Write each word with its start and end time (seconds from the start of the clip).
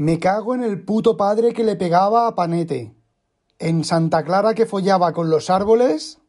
Me 0.00 0.18
cago 0.18 0.54
en 0.54 0.62
el 0.62 0.80
puto 0.80 1.18
padre 1.18 1.52
que 1.52 1.62
le 1.62 1.76
pegaba 1.76 2.26
a 2.26 2.34
Panete. 2.34 2.94
En 3.58 3.84
Santa 3.84 4.24
Clara 4.24 4.54
que 4.54 4.64
follaba 4.64 5.12
con 5.12 5.28
los 5.28 5.50
árboles. 5.50 6.20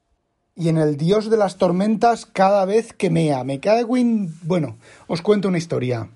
Y 0.57 0.67
en 0.67 0.77
el 0.77 0.97
dios 0.97 1.29
de 1.29 1.37
las 1.37 1.57
tormentas 1.57 2.25
cada 2.25 2.65
vez 2.65 2.91
que 2.91 3.09
mea. 3.09 3.45
Me 3.45 3.61
cago 3.61 3.95
en... 3.95 4.35
Bueno, 4.41 4.77
os 5.07 5.21
cuento 5.21 5.47
una 5.47 5.57
historia. 5.57 6.09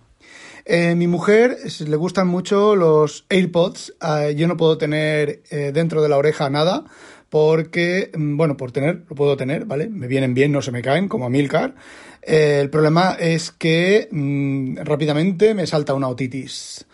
Eh, 0.66 0.96
mi 0.96 1.08
mujer 1.08 1.58
le 1.80 1.96
gustan 1.96 2.28
mucho 2.28 2.76
los 2.76 3.26
AirPods. 3.30 3.94
Eh, 4.02 4.36
yo 4.36 4.50
no 4.50 4.58
puedo 4.58 4.78
tener 4.78 5.42
eh, 5.50 5.72
dentro 5.74 6.02
de 6.02 6.10
la 6.10 6.18
oreja 6.18 6.50
nada 6.50 6.84
porque, 7.30 8.12
mm, 8.14 8.36
bueno, 8.36 8.58
por 8.58 8.74
tener, 8.74 9.06
lo 9.08 9.16
puedo 9.16 9.38
tener, 9.38 9.64
¿vale? 9.64 9.88
Me 9.88 10.08
vienen 10.08 10.34
bien, 10.34 10.52
no 10.52 10.62
se 10.62 10.74
me 10.74 10.82
caen, 10.82 11.08
como 11.08 11.26
a 11.26 11.30
Milcar. 11.30 11.76
el 12.22 12.70
problema 12.70 13.16
es 13.18 13.52
que 13.52 14.10
mm, 14.12 14.80
rápidamente 14.84 15.54
me 15.54 15.66
salta 15.66 15.94
una 15.94 16.10
otitis. 16.10 16.86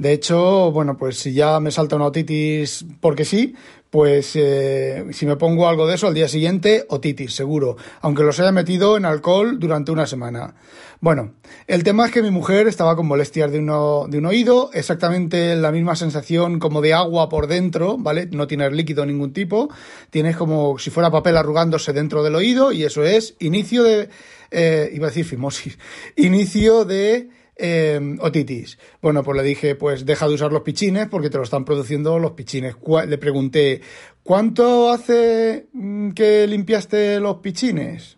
De 0.00 0.14
hecho, 0.14 0.72
bueno, 0.72 0.96
pues 0.96 1.18
si 1.18 1.34
ya 1.34 1.60
me 1.60 1.70
salta 1.70 1.96
una 1.96 2.06
otitis 2.06 2.86
porque 3.02 3.26
sí, 3.26 3.54
pues 3.90 4.32
eh, 4.34 5.04
si 5.10 5.26
me 5.26 5.36
pongo 5.36 5.68
algo 5.68 5.86
de 5.86 5.96
eso 5.96 6.06
al 6.06 6.14
día 6.14 6.26
siguiente, 6.26 6.86
otitis, 6.88 7.34
seguro, 7.34 7.76
aunque 8.00 8.22
los 8.22 8.40
haya 8.40 8.50
metido 8.50 8.96
en 8.96 9.04
alcohol 9.04 9.58
durante 9.60 9.92
una 9.92 10.06
semana. 10.06 10.54
Bueno, 11.02 11.34
el 11.66 11.84
tema 11.84 12.06
es 12.06 12.12
que 12.12 12.22
mi 12.22 12.30
mujer 12.30 12.66
estaba 12.66 12.96
con 12.96 13.08
molestias 13.08 13.52
de, 13.52 13.58
uno, 13.58 14.06
de 14.08 14.16
un 14.16 14.24
oído, 14.24 14.70
exactamente 14.72 15.54
la 15.54 15.70
misma 15.70 15.94
sensación 15.96 16.60
como 16.60 16.80
de 16.80 16.94
agua 16.94 17.28
por 17.28 17.46
dentro, 17.46 17.98
¿vale? 17.98 18.26
No 18.32 18.46
tienes 18.46 18.72
líquido 18.72 19.02
de 19.02 19.08
ningún 19.08 19.34
tipo, 19.34 19.68
tienes 20.08 20.34
como 20.34 20.78
si 20.78 20.88
fuera 20.88 21.10
papel 21.10 21.36
arrugándose 21.36 21.92
dentro 21.92 22.22
del 22.22 22.36
oído 22.36 22.72
y 22.72 22.84
eso 22.84 23.04
es 23.04 23.36
inicio 23.38 23.82
de, 23.82 24.08
eh, 24.50 24.90
iba 24.94 25.08
a 25.08 25.10
decir 25.10 25.26
fimosis, 25.26 25.78
inicio 26.16 26.86
de 26.86 27.28
eh, 27.60 28.16
otitis. 28.20 28.78
Bueno, 29.02 29.22
pues 29.22 29.36
le 29.36 29.42
dije, 29.42 29.74
pues 29.74 30.06
deja 30.06 30.26
de 30.26 30.34
usar 30.34 30.52
los 30.52 30.62
pichines 30.62 31.08
porque 31.08 31.30
te 31.30 31.36
lo 31.36 31.44
están 31.44 31.64
produciendo 31.64 32.18
los 32.18 32.32
pichines. 32.32 32.76
Le 33.06 33.18
pregunté, 33.18 33.82
¿cuánto 34.22 34.90
hace 34.90 35.68
mm, 35.72 36.10
que 36.10 36.46
limpiaste 36.46 37.20
los 37.20 37.36
pichines? 37.36 38.16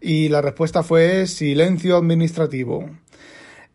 Y 0.00 0.28
la 0.28 0.40
respuesta 0.40 0.82
fue 0.82 1.26
silencio 1.26 1.96
administrativo. 1.96 2.88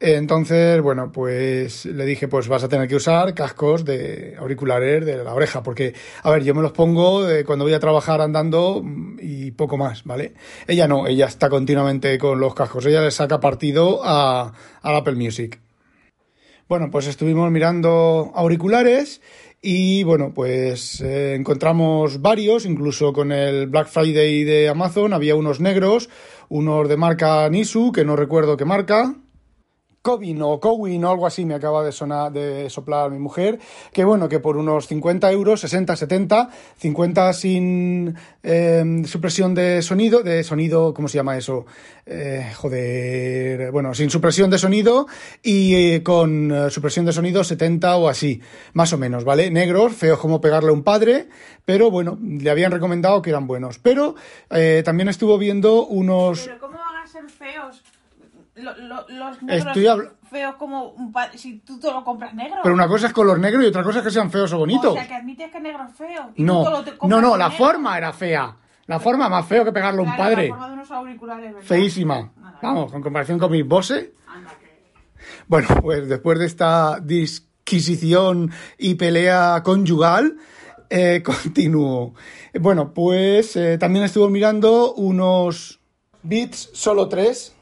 Entonces, 0.06 0.82
bueno, 0.82 1.14
pues 1.14 1.86
le 1.86 2.06
dije, 2.06 2.28
pues 2.28 2.50
vas 2.50 2.62
a 2.62 2.68
tener 2.68 2.90
que 2.90 2.98
usar 2.98 3.34
cascos 3.34 3.86
de 3.86 4.36
auriculares 4.38 5.06
de 5.06 5.23
la 5.23 5.34
oreja, 5.34 5.64
porque, 5.64 5.94
a 6.23 6.30
ver, 6.30 6.44
yo 6.44 6.54
me 6.54 6.62
los 6.62 6.73
pongo 6.73 7.26
cuando 7.45 7.64
voy 7.64 7.73
a 7.73 7.80
trabajar 7.80 8.20
andando 8.20 8.84
y 9.22 9.52
poco 9.52 9.78
más, 9.78 10.04
¿vale? 10.04 10.34
Ella 10.68 10.90
no, 10.90 11.08
ella 11.08 11.28
está 11.28 11.48
continuamente 11.50 12.18
con 12.18 12.38
los 12.38 12.54
cascos, 12.54 12.86
ella 12.86 13.00
le 13.00 13.12
saca 13.12 13.40
partido 13.40 14.02
a, 14.04 14.52
Apple 14.82 15.16
Music. 15.16 15.62
Bueno, 16.67 16.90
pues 16.92 17.08
estuvimos 17.08 17.50
mirando 17.50 18.34
auriculares 18.36 19.22
y 19.62 20.04
bueno, 20.04 20.34
pues 20.36 21.00
eh, 21.00 21.36
encontramos 21.36 22.22
varios, 22.22 22.66
incluso 22.66 23.14
con 23.14 23.32
el 23.32 23.67
Black 23.67 23.88
Friday 23.88 24.44
de 24.44 24.67
Amazon 24.67 25.14
había 25.14 25.38
unos 25.38 25.62
negros, 25.62 26.10
unos 26.50 26.90
de 26.90 26.98
marca 26.98 27.48
Nisu, 27.48 27.94
que 27.94 28.04
no 28.04 28.17
recuerdo 28.17 28.58
qué 28.58 28.66
marca, 28.66 29.16
Covin 30.04 30.42
o 30.42 30.59
Cowin 30.59 31.00
o 31.06 31.09
algo 31.09 31.26
así 31.26 31.46
me 31.46 31.56
acaba 31.56 31.82
de 31.82 31.94
sonar, 31.94 32.30
de 32.34 32.70
soplar 32.70 33.09
mi 33.09 33.20
mujer, 33.20 33.58
que 33.94 34.04
bueno, 34.04 34.28
que 34.28 34.42
por 34.42 34.58
unos 34.58 34.86
50 34.88 35.32
euros, 35.32 35.62
60, 35.62 35.95
70, 35.95 36.50
50 36.78 37.32
sin 37.32 38.14
em, 38.44 39.06
supresión 39.06 39.56
de 39.56 39.82
sonido, 39.82 40.22
de 40.22 40.44
sonido, 40.44 40.94
¿cómo 40.94 41.08
se 41.08 41.16
llama 41.16 41.38
eso? 41.38 41.66
Eh, 42.06 42.52
joder, 42.54 43.72
bueno, 43.72 43.94
sin 43.94 44.10
supresión 44.10 44.50
de 44.50 44.58
sonido 44.58 45.08
y 45.42 45.73
eh, 45.73 46.04
con 46.04 46.52
eh, 46.52 46.70
supresión 46.70 47.06
de 47.06 47.14
sonido 47.14 47.45
70 47.45 47.95
o 47.95 48.10
así, 48.10 48.42
más 48.73 48.92
o 48.92 48.98
menos, 48.98 49.23
¿vale? 49.23 49.52
Negros, 49.52 49.94
feos 49.94 50.20
como 50.20 50.42
pegarle 50.42 50.72
a 50.72 50.73
un 50.73 50.84
padre, 50.84 51.30
pero 51.64 51.90
bueno, 51.90 52.20
le 52.22 52.50
habían 52.50 52.73
recomendado 52.73 53.22
que 53.22 53.30
eran 53.30 53.48
buenos. 53.48 53.80
Pero 53.80 54.16
también 54.84 55.08
estuvo 55.08 55.38
viendo 55.38 55.86
unos... 55.86 56.42
¿Pero 56.42 56.60
cómo 56.60 56.77
van 56.77 57.04
a 57.04 57.08
ser 57.08 57.30
feos? 57.30 57.83
Los 58.55 59.41
negros 59.41 60.11
feos 60.30 60.55
como 60.55 60.89
un 60.89 61.14
si 61.36 61.59
tú 61.59 61.80
te 61.80 61.91
lo 61.91 62.03
compras 62.03 62.33
negro. 62.33 62.59
Pero 62.61 62.75
una 62.75 62.87
cosa 62.87 63.08
es 63.08 63.14
color 63.14 63.39
negro 63.39 63.64
y 63.64 63.67
otra 63.67 63.83
cosa 63.83 63.99
es 63.99 64.05
que 64.05 64.11
sean 64.11 64.30
feos 64.30 64.52
o 64.53 64.59
bonitos. 64.59 64.91
O 64.91 64.93
sea, 64.93 65.08
que 65.08 65.15
admites 65.15 65.52
que 65.52 65.59
negro 65.59 65.86
es 65.89 65.95
feo. 65.95 66.31
no, 66.37 66.83
no, 67.03 67.21
no, 67.21 67.37
la 67.37 67.52
forma 67.52 67.97
era 67.97 68.14
fea. 68.14 68.58
La 68.86 68.99
forma 68.99 69.30
más 69.30 69.45
feo 69.45 69.64
que 69.64 69.71
pegarle 69.71 70.02
a 70.02 70.03
un 70.03 70.17
padre. 70.17 70.49
La 70.49 70.55
forma 70.55 70.67
de 70.67 70.73
unos 70.73 70.91
auriculares, 70.91 71.55
Feísima. 71.61 72.31
Vamos, 72.61 72.91
con 72.91 73.02
comparación 73.02 73.39
con 73.39 73.52
mis 73.52 73.65
Bose. 73.65 74.14
Bueno, 75.47 75.67
pues 75.81 76.08
después 76.08 76.39
de 76.39 76.45
esta 76.45 76.99
disquisición 76.99 78.52
y 78.77 78.95
pelea 78.95 79.61
conyugal, 79.64 80.37
eh, 80.89 81.23
continúo. 81.25 82.14
Bueno, 82.59 82.93
pues 82.93 83.55
eh, 83.55 83.77
también 83.77 84.05
estuve 84.05 84.30
mirando 84.30 84.93
unos 84.93 85.80
bits, 86.21 86.70
solo 86.73 87.08
tres, 87.08 87.55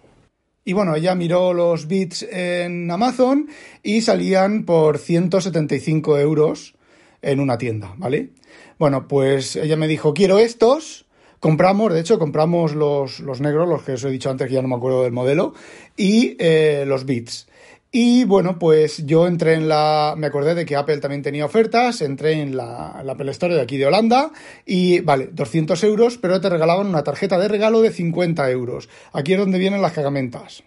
y 0.63 0.73
bueno, 0.73 0.95
ella 0.95 1.15
miró 1.15 1.53
los 1.53 1.87
bits 1.87 2.23
en 2.23 2.89
Amazon 2.91 3.47
y 3.81 4.01
salían 4.01 4.63
por 4.63 4.99
175 4.99 6.19
euros 6.19 6.75
en 7.21 7.39
una 7.39 7.57
tienda, 7.57 7.93
¿vale? 7.97 8.29
Bueno, 8.77 9.07
pues 9.07 9.55
ella 9.55 9.75
me 9.75 9.87
dijo, 9.87 10.13
quiero 10.13 10.39
estos. 10.39 11.05
Compramos, 11.39 11.91
de 11.93 11.99
hecho, 11.99 12.19
compramos 12.19 12.75
los, 12.75 13.19
los 13.19 13.41
negros, 13.41 13.67
los 13.67 13.81
que 13.81 13.93
os 13.93 14.03
he 14.03 14.09
dicho 14.11 14.29
antes, 14.29 14.47
que 14.47 14.53
ya 14.53 14.61
no 14.61 14.67
me 14.67 14.75
acuerdo 14.75 15.03
del 15.03 15.11
modelo, 15.11 15.53
y 15.97 16.35
eh, 16.39 16.83
los 16.85 17.05
bits. 17.05 17.47
Y 17.93 18.23
bueno, 18.23 18.57
pues 18.57 19.05
yo 19.05 19.27
entré 19.27 19.55
en 19.55 19.67
la. 19.67 20.15
Me 20.17 20.27
acordé 20.27 20.55
de 20.55 20.65
que 20.65 20.77
Apple 20.77 20.99
también 20.99 21.21
tenía 21.21 21.45
ofertas, 21.45 22.01
entré 22.01 22.41
en 22.41 22.55
la, 22.55 23.01
la, 23.03 23.11
Apple 23.13 23.31
Store 23.31 23.53
de 23.53 23.59
aquí 23.59 23.75
de 23.75 23.85
Holanda 23.85 24.31
y 24.65 25.01
vale, 25.01 25.29
200 25.33 25.83
euros, 25.83 26.17
pero 26.17 26.39
te 26.39 26.49
regalaban 26.49 26.87
una 26.87 27.03
tarjeta 27.03 27.37
de 27.37 27.49
regalo 27.49 27.81
de 27.81 27.91
50 27.91 28.49
euros. 28.49 28.87
Aquí 29.11 29.33
es 29.33 29.39
donde 29.39 29.59
vienen 29.59 29.81
las 29.81 29.91
cagamentas. 29.91 30.63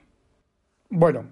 Bueno, 0.91 1.25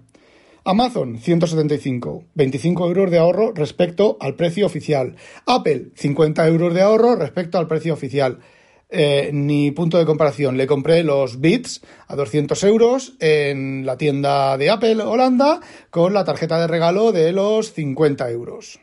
Amazon 0.65 1.19
175, 1.19 2.23
25 2.35 2.87
euros 2.87 3.11
de 3.11 3.19
ahorro 3.19 3.51
respecto 3.53 4.17
al 4.21 4.35
precio 4.35 4.65
oficial. 4.65 5.17
Apple 5.45 5.91
50 5.95 6.47
euros 6.47 6.73
de 6.73 6.81
ahorro 6.81 7.17
respecto 7.17 7.57
al 7.57 7.67
precio 7.67 7.93
oficial. 7.93 8.39
Eh, 8.95 9.31
ni 9.33 9.71
punto 9.71 9.97
de 9.97 10.05
comparación. 10.05 10.55
Le 10.55 10.67
compré 10.67 11.03
los 11.03 11.41
Beats 11.41 11.81
a 12.05 12.15
200 12.15 12.63
euros 12.63 13.13
en 13.19 13.87
la 13.87 13.97
tienda 13.97 14.55
de 14.55 14.69
Apple 14.69 15.01
Holanda 15.01 15.61
con 15.89 16.13
la 16.13 16.23
tarjeta 16.23 16.59
de 16.59 16.67
regalo 16.67 17.11
de 17.11 17.31
los 17.31 17.73
50 17.73 18.29
euros. 18.29 18.79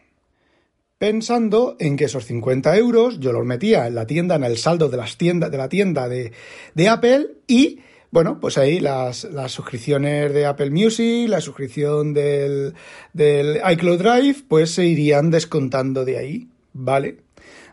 Pensando 0.99 1.77
en 1.79 1.97
que 1.97 2.07
esos 2.07 2.25
50 2.25 2.77
euros 2.77 3.21
yo 3.21 3.31
los 3.31 3.47
metía 3.47 3.87
en 3.87 3.95
la 3.95 4.05
tienda, 4.05 4.35
en 4.35 4.43
el 4.43 4.59
saldo 4.59 4.89
de, 4.89 4.97
las 4.97 5.17
tiendas, 5.17 5.49
de 5.49 5.59
la 5.59 5.69
tienda 5.69 6.09
de, 6.09 6.33
de 6.75 6.89
Apple 6.89 7.29
y 7.47 7.79
bueno, 8.11 8.41
pues 8.41 8.59
ahí 8.59 8.81
las, 8.81 9.23
las, 9.23 9.53
suscripciones 9.53 10.35
de 10.35 10.45
Apple 10.45 10.71
Music, 10.71 11.29
la 11.29 11.41
suscripción 11.41 12.13
del, 12.13 12.75
del 13.13 13.61
iCloud 13.75 13.99
Drive, 13.99 14.43
pues 14.49 14.73
se 14.73 14.87
irían 14.87 15.31
descontando 15.31 16.05
de 16.05 16.19
ahí, 16.19 16.49
¿vale? 16.73 17.19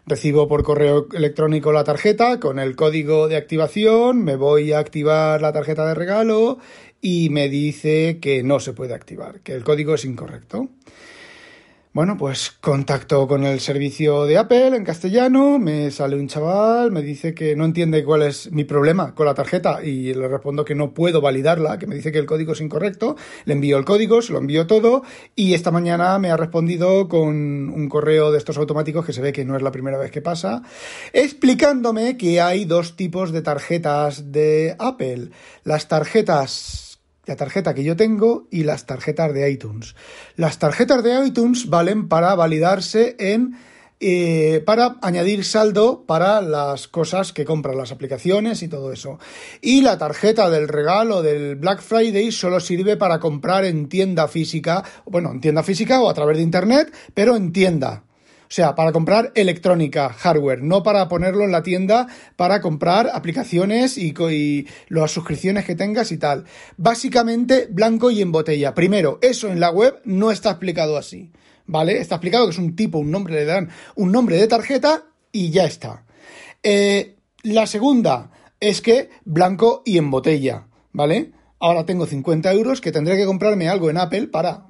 Recibo 0.07 0.47
por 0.47 0.63
correo 0.63 1.07
electrónico 1.11 1.73
la 1.73 1.83
tarjeta 1.83 2.39
con 2.39 2.59
el 2.59 2.77
código 2.77 3.27
de 3.27 3.35
activación, 3.35 4.23
me 4.23 4.37
voy 4.37 4.71
a 4.71 4.79
activar 4.79 5.41
la 5.41 5.51
tarjeta 5.51 5.85
de 5.85 5.95
regalo 5.95 6.59
y 7.01 7.29
me 7.29 7.49
dice 7.49 8.19
que 8.21 8.41
no 8.41 8.61
se 8.61 8.71
puede 8.71 8.93
activar, 8.93 9.41
que 9.41 9.51
el 9.51 9.65
código 9.65 9.95
es 9.95 10.05
incorrecto. 10.05 10.69
Bueno, 11.97 12.15
pues 12.15 12.51
contacto 12.61 13.27
con 13.27 13.43
el 13.43 13.59
servicio 13.59 14.25
de 14.25 14.37
Apple 14.37 14.67
en 14.67 14.83
castellano, 14.83 15.57
me 15.57 15.89
sale 15.89 16.15
un 16.15 16.27
chaval, 16.27 16.91
me 16.91 17.01
dice 17.01 17.33
que 17.33 17.55
no 17.55 17.65
entiende 17.65 18.03
cuál 18.03 18.21
es 18.21 18.51
mi 18.51 18.65
problema 18.65 19.15
con 19.15 19.25
la 19.25 19.33
tarjeta 19.33 19.83
y 19.83 20.13
le 20.13 20.27
respondo 20.27 20.63
que 20.63 20.75
no 20.75 20.93
puedo 20.93 21.21
validarla, 21.21 21.79
que 21.79 21.87
me 21.87 21.95
dice 21.95 22.11
que 22.11 22.19
el 22.19 22.27
código 22.27 22.53
es 22.53 22.61
incorrecto, 22.61 23.15
le 23.45 23.53
envío 23.53 23.79
el 23.79 23.83
código, 23.83 24.21
se 24.21 24.31
lo 24.31 24.37
envío 24.37 24.67
todo 24.67 25.01
y 25.35 25.55
esta 25.55 25.71
mañana 25.71 26.19
me 26.19 26.29
ha 26.29 26.37
respondido 26.37 27.07
con 27.07 27.33
un 27.33 27.89
correo 27.89 28.31
de 28.31 28.37
estos 28.37 28.59
automáticos 28.59 29.03
que 29.03 29.13
se 29.13 29.21
ve 29.23 29.33
que 29.33 29.43
no 29.43 29.55
es 29.55 29.63
la 29.63 29.71
primera 29.71 29.97
vez 29.97 30.11
que 30.11 30.21
pasa, 30.21 30.61
explicándome 31.13 32.15
que 32.15 32.41
hay 32.41 32.65
dos 32.65 32.95
tipos 32.95 33.31
de 33.31 33.41
tarjetas 33.41 34.31
de 34.31 34.75
Apple. 34.77 35.31
Las 35.63 35.87
tarjetas 35.87 36.86
la 37.27 37.35
tarjeta 37.35 37.75
que 37.75 37.83
yo 37.83 37.95
tengo 37.95 38.47
y 38.49 38.63
las 38.63 38.85
tarjetas 38.85 39.33
de 39.33 39.51
iTunes. 39.51 39.95
Las 40.35 40.57
tarjetas 40.57 41.03
de 41.03 41.27
iTunes 41.27 41.69
valen 41.69 42.07
para 42.07 42.33
validarse 42.33 43.15
en 43.19 43.57
eh, 43.99 44.61
para 44.63 44.97
añadir 45.01 45.43
saldo 45.43 46.05
para 46.05 46.39
las 46.41 46.87
cosas 46.87 47.33
que 47.33 47.45
compran, 47.45 47.77
las 47.77 47.91
aplicaciones 47.91 48.61
y 48.61 48.67
todo 48.67 48.93
eso. 48.93 49.17
Y 49.59 49.81
la 49.81 49.97
tarjeta 49.97 50.51
del 50.51 50.67
regalo 50.67 51.23
del 51.23 51.55
Black 51.55 51.81
Friday 51.81 52.31
solo 52.31 52.59
sirve 52.59 52.95
para 52.95 53.19
comprar 53.19 53.65
en 53.65 53.89
tienda 53.89 54.27
física, 54.27 54.83
bueno, 55.05 55.31
en 55.31 55.41
tienda 55.41 55.63
física 55.63 55.99
o 55.99 56.09
a 56.09 56.13
través 56.13 56.37
de 56.37 56.43
internet, 56.43 56.93
pero 57.15 57.35
en 57.35 57.51
tienda. 57.51 58.03
O 58.47 58.49
sea, 58.49 58.75
para 58.75 58.93
comprar 58.93 59.33
electrónica, 59.35 60.07
hardware, 60.07 60.63
no 60.63 60.81
para 60.81 61.09
ponerlo 61.09 61.43
en 61.43 61.51
la 61.51 61.63
tienda 61.63 62.07
para 62.37 62.61
comprar 62.61 63.09
aplicaciones 63.13 63.97
y, 63.97 64.65
las 64.87 65.11
suscripciones 65.11 65.65
que 65.65 65.75
tengas 65.75 66.13
y 66.13 66.17
tal. 66.17 66.45
Básicamente, 66.77 67.67
blanco 67.69 68.09
y 68.09 68.21
en 68.21 68.31
botella. 68.31 68.73
Primero, 68.73 69.19
eso 69.21 69.49
en 69.49 69.59
la 69.59 69.69
web 69.69 69.99
no 70.05 70.31
está 70.31 70.51
explicado 70.51 70.95
así. 70.95 71.31
¿Vale? 71.65 71.99
Está 71.99 72.15
explicado 72.15 72.45
que 72.45 72.51
es 72.51 72.57
un 72.57 72.77
tipo, 72.77 72.99
un 72.99 73.11
nombre, 73.11 73.35
le 73.35 73.43
dan 73.43 73.69
un 73.95 74.13
nombre 74.13 74.37
de 74.37 74.47
tarjeta 74.47 75.03
y 75.33 75.49
ya 75.49 75.65
está. 75.65 76.05
Eh, 76.63 77.17
la 77.43 77.67
segunda 77.67 78.31
es 78.61 78.81
que 78.81 79.09
blanco 79.25 79.83
y 79.85 79.97
en 79.97 80.09
botella. 80.09 80.67
¿Vale? 80.93 81.31
Ahora 81.59 81.85
tengo 81.85 82.05
50 82.05 82.53
euros 82.53 82.79
que 82.79 82.93
tendré 82.93 83.17
que 83.17 83.25
comprarme 83.25 83.67
algo 83.67 83.89
en 83.89 83.97
Apple 83.97 84.27
para 84.27 84.67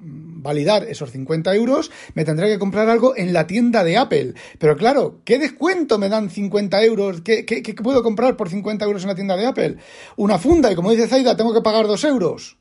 validar 0.48 0.84
esos 0.84 1.10
50 1.10 1.54
euros, 1.54 1.90
me 2.14 2.24
tendré 2.24 2.48
que 2.48 2.58
comprar 2.58 2.88
algo 2.88 3.14
en 3.14 3.34
la 3.34 3.46
tienda 3.46 3.84
de 3.84 3.98
Apple. 3.98 4.32
Pero 4.58 4.78
claro, 4.78 5.20
¿qué 5.24 5.38
descuento 5.38 5.98
me 5.98 6.08
dan 6.08 6.30
50 6.30 6.82
euros? 6.84 7.20
¿Qué, 7.20 7.44
puedo 7.82 8.02
comprar 8.02 8.34
por 8.36 8.48
50 8.48 8.84
euros 8.86 9.02
en 9.02 9.08
la 9.08 9.14
tienda 9.14 9.36
de 9.36 9.46
Apple? 9.46 9.76
Una 10.16 10.38
funda, 10.38 10.72
y 10.72 10.74
como 10.74 10.90
dice 10.90 11.06
Zaida, 11.06 11.36
tengo 11.36 11.52
que 11.52 11.60
pagar 11.60 11.86
2 11.86 12.02
euros. 12.04 12.56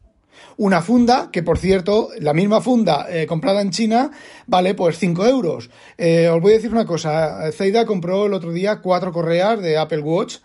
Una 0.57 0.81
funda, 0.81 1.30
que 1.31 1.44
por 1.44 1.60
cierto, 1.60 2.10
la 2.19 2.34
misma 2.34 2.60
funda 2.60 3.07
eh, 3.10 3.25
comprada 3.25 3.62
en 3.62 3.72
China, 3.72 4.12
vale 4.48 4.74
pues 4.74 5.00
5 5.00 5.25
euros. 5.25 5.69
Eh, 5.98 6.28
os 6.28 6.42
voy 6.42 6.51
a 6.51 6.56
decir 6.56 6.74
una 6.74 6.86
cosa, 6.86 7.50
Zaida 7.54 7.86
compró 7.86 8.25
el 8.25 8.34
otro 8.34 8.51
día 8.51 8.81
cuatro 8.81 9.13
correas 9.13 9.62
de 9.62 9.78
Apple 9.78 10.01
Watch 10.01 10.39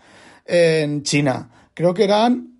en 0.45 1.03
China. 1.03 1.49
Creo 1.73 1.93
que 1.93 2.05
eran 2.05 2.53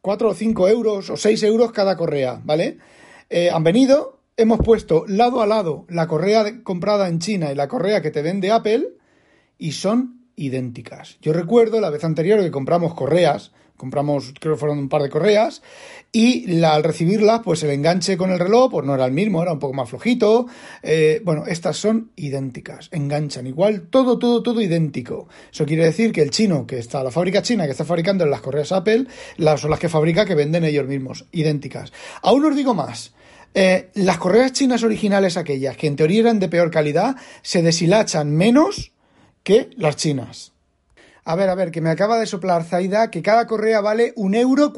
4 0.00 0.28
o 0.28 0.34
5 0.34 0.68
euros 0.68 1.10
o 1.10 1.16
6 1.16 1.42
euros 1.44 1.70
cada 1.72 1.96
correa, 1.96 2.40
¿vale? 2.42 2.78
Eh, 3.28 3.50
han 3.50 3.64
venido, 3.64 4.20
hemos 4.36 4.60
puesto 4.60 5.04
lado 5.08 5.42
a 5.42 5.46
lado 5.46 5.84
la 5.88 6.06
correa 6.06 6.62
comprada 6.62 7.08
en 7.08 7.18
China 7.18 7.50
y 7.50 7.54
la 7.54 7.68
correa 7.68 8.02
que 8.02 8.10
te 8.10 8.22
vende 8.22 8.52
Apple 8.52 8.88
y 9.58 9.72
son 9.72 10.26
idénticas. 10.36 11.18
Yo 11.20 11.32
recuerdo 11.32 11.80
la 11.80 11.90
vez 11.90 12.04
anterior 12.04 12.40
que 12.40 12.50
compramos 12.50 12.94
correas, 12.94 13.52
compramos, 13.76 14.32
creo 14.40 14.54
que 14.54 14.60
fueron 14.60 14.78
un 14.78 14.88
par 14.88 15.02
de 15.02 15.10
correas, 15.10 15.62
y 16.12 16.62
al 16.64 16.82
recibirlas, 16.82 17.40
pues 17.44 17.62
el 17.62 17.70
enganche 17.70 18.16
con 18.16 18.30
el 18.30 18.38
reloj, 18.38 18.70
pues 18.70 18.86
no 18.86 18.94
era 18.94 19.04
el 19.04 19.12
mismo, 19.12 19.42
era 19.42 19.52
un 19.52 19.58
poco 19.58 19.74
más 19.74 19.90
flojito. 19.90 20.46
Eh, 20.82 21.20
bueno, 21.24 21.44
estas 21.46 21.76
son 21.76 22.10
idénticas, 22.16 22.88
enganchan 22.90 23.46
igual, 23.46 23.88
todo, 23.90 24.18
todo, 24.18 24.42
todo 24.42 24.62
idéntico. 24.62 25.28
Eso 25.52 25.66
quiere 25.66 25.84
decir 25.84 26.12
que 26.12 26.22
el 26.22 26.30
chino, 26.30 26.66
que 26.66 26.78
está, 26.78 27.02
la 27.04 27.10
fábrica 27.10 27.42
china 27.42 27.66
que 27.66 27.72
está 27.72 27.84
fabricando 27.84 28.24
las 28.24 28.40
correas 28.40 28.72
Apple, 28.72 29.06
las 29.36 29.60
son 29.60 29.70
las 29.70 29.78
que 29.78 29.90
fabrica 29.90 30.24
que 30.24 30.34
venden 30.34 30.64
ellos 30.64 30.86
mismos, 30.86 31.26
idénticas. 31.32 31.92
Aún 32.22 32.44
os 32.46 32.56
digo 32.56 32.72
más. 32.72 33.12
Eh, 33.52 33.90
las 33.94 34.18
correas 34.18 34.52
chinas 34.52 34.82
originales, 34.82 35.36
aquellas 35.36 35.76
que 35.76 35.86
en 35.86 35.96
teoría 35.96 36.20
eran 36.20 36.38
de 36.38 36.48
peor 36.48 36.70
calidad, 36.70 37.16
se 37.42 37.62
deshilachan 37.62 38.34
menos 38.34 38.92
que 39.42 39.70
las 39.76 39.96
chinas. 39.96 40.55
A 41.28 41.34
ver, 41.34 41.48
a 41.48 41.56
ver, 41.56 41.72
que 41.72 41.80
me 41.80 41.90
acaba 41.90 42.20
de 42.20 42.26
soplar 42.26 42.62
Zaida 42.62 43.10
que 43.10 43.20
cada 43.20 43.48
correa 43.48 43.80
vale 43.80 44.12
un 44.14 44.36
euro. 44.36 44.72